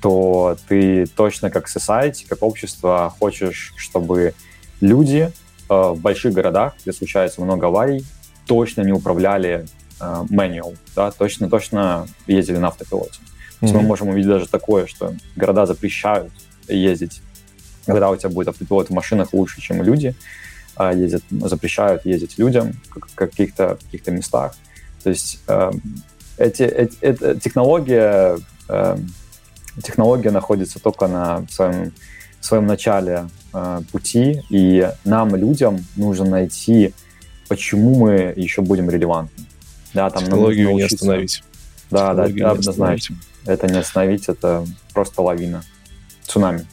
[0.00, 4.34] то ты точно как society, как общество хочешь, чтобы
[4.80, 5.30] люди
[5.68, 8.04] э, в больших городах, где случается много аварий,
[8.46, 9.66] точно не управляли
[10.00, 13.20] manual, да, точно-точно ездили на автопилоте.
[13.60, 13.82] То есть Мгм.
[13.82, 16.32] мы можем увидеть даже такое, что города запрещают
[16.66, 17.20] ездить,
[17.86, 20.14] когда у тебя будет автопилот в машинах лучше, чем люди
[20.76, 24.54] а, ездят, запрещают ездить людям в каких-то каких местах.
[25.02, 25.70] То есть э,
[26.38, 28.96] эти, эти, эта технология, э,
[29.82, 31.92] технология находится только на своем,
[32.40, 36.94] своем начале э, пути, и нам, людям, нужно найти,
[37.48, 39.44] почему мы еще будем релевантны.
[39.94, 41.42] Да, там нам нужно Технологию не остановить.
[41.90, 43.16] Да, да, Технологию не однозначно.
[43.46, 45.62] Это не остановить, это просто лавина.
[46.26, 46.66] Цунами.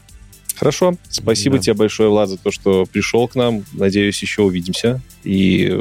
[0.56, 0.96] Хорошо.
[1.10, 1.64] Спасибо Да.
[1.64, 3.64] тебе большое, Влад, за то, что пришел к нам.
[3.74, 5.02] Надеюсь, еще увидимся.
[5.24, 5.80] И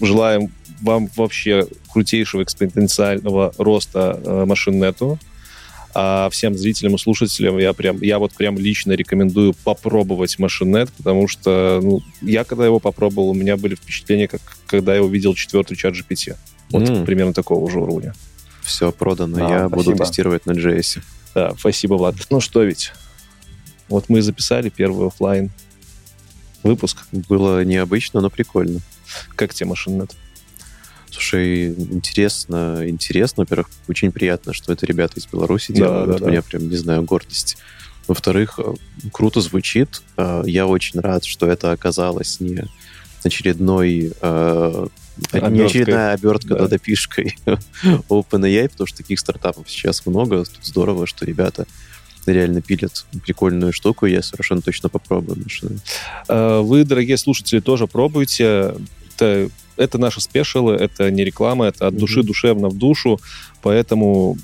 [0.00, 0.52] желаем
[0.82, 5.18] вам вообще крутейшего экспоненциального роста э, машиннету.
[5.92, 11.26] А всем зрителям и слушателям я прям, я вот прям лично рекомендую попробовать машинет, потому
[11.26, 14.40] что ну, я когда его попробовал, у меня были впечатления, как
[14.70, 16.36] когда я увидел четвертый чат GPT.
[16.70, 17.04] Вот М.
[17.04, 18.14] примерно такого же уровня.
[18.62, 20.04] Все продано, Да, я буду спасибо.
[20.06, 21.00] тестировать на JS.
[21.34, 22.14] Да, спасибо, Влад.
[22.30, 22.92] Ну что ведь,
[23.88, 25.50] вот мы записали первый оффлайн
[26.62, 26.98] выпуск.
[27.10, 28.80] Было необычно, но прикольно.
[29.34, 30.14] Как тебе машинет?
[31.10, 33.42] Слушай, интересно, интересно.
[33.42, 36.10] Во-первых, очень приятно, что это ребята из Беларуси Да, делают.
[36.10, 36.30] да, У да.
[36.30, 37.56] меня прям, не знаю, гордость.
[38.06, 38.74] Во-вторых, э,
[39.12, 40.02] круто звучит.
[40.16, 42.64] Э, Я очень рад, что это оказалось не
[43.26, 44.86] очередной э,
[45.32, 45.66] не Оберткой.
[45.66, 46.58] очередная обертка Да.
[46.60, 46.68] да.
[46.68, 47.36] допишкой
[48.08, 50.44] OpenAI, потому что таких стартапов сейчас много.
[50.44, 51.66] Тут здорово, что ребята
[52.26, 55.38] реально пилят прикольную штуку, я совершенно точно попробую.
[56.28, 58.74] Э, Вы, дорогие слушатели, тоже пробуйте.
[59.16, 63.20] Это, это наши спешилы, это не реклама, это от души душевно в душу,
[63.62, 64.36] поэтому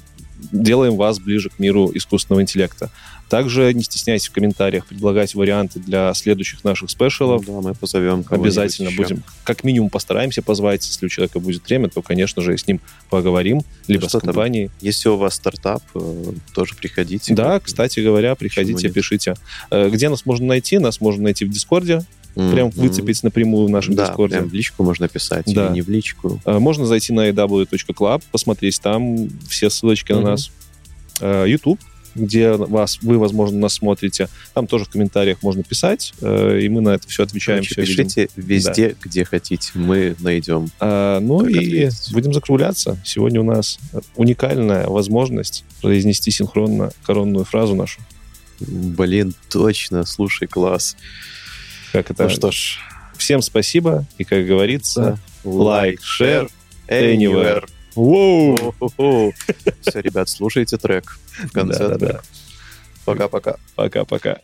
[0.53, 2.91] делаем вас ближе к миру искусственного интеллекта.
[3.29, 7.45] Также не стесняйтесь в комментариях предлагать варианты для следующих наших спешилов.
[7.45, 8.97] Да, мы позовем Обязательно еще.
[8.97, 10.87] будем, как минимум, постараемся позвать.
[10.87, 12.81] Если у человека будет время, то, конечно же, с ним
[13.11, 14.29] поговорим, либо что с там?
[14.29, 14.71] компанией.
[14.81, 17.35] Если у вас стартап, э, тоже приходите.
[17.35, 19.35] Да, кстати говоря, приходите, пишите.
[19.71, 20.79] Э, Где нас можно найти?
[20.79, 22.03] Нас можно найти в Дискорде,
[22.37, 24.37] М, прям выцепить напрямую в нашем да, Дискорде.
[24.37, 25.67] прям в личку можно писать, Да.
[25.69, 26.41] или не в личку.
[26.45, 30.29] Э, Можно зайти на aw.club, посмотреть там все ссылочки на Мгм.
[30.31, 30.51] нас.
[31.21, 31.81] Э, YouTube,
[32.15, 34.29] где вас, вы, возможно, нас смотрите.
[34.55, 37.63] Там тоже в комментариях можно писать, э, и мы на это все отвечаем.
[37.63, 38.07] Короче, видим.
[38.07, 39.71] пишите везде, где хотите.
[39.75, 40.69] Мы найдем.
[40.81, 41.53] А, ну и
[41.85, 42.13] ответить.
[42.13, 42.99] будем закругляться.
[43.05, 43.79] Сегодня у нас
[44.17, 48.01] уникальная возможность произнести синхронно коронную фразу нашу.
[48.61, 50.97] Блин, точно, слушай, класс.
[51.93, 52.25] Как это?
[52.25, 52.79] Ну что ж,
[53.17, 54.05] Всем спасибо.
[54.19, 56.51] И, как говорится, лайк, share,
[56.89, 57.69] anywhere.
[57.95, 59.33] Воу!
[59.81, 62.21] Все, ребят, слушайте трек в конце.
[63.05, 63.57] Пока-пока.
[63.75, 64.39] Пока-пока.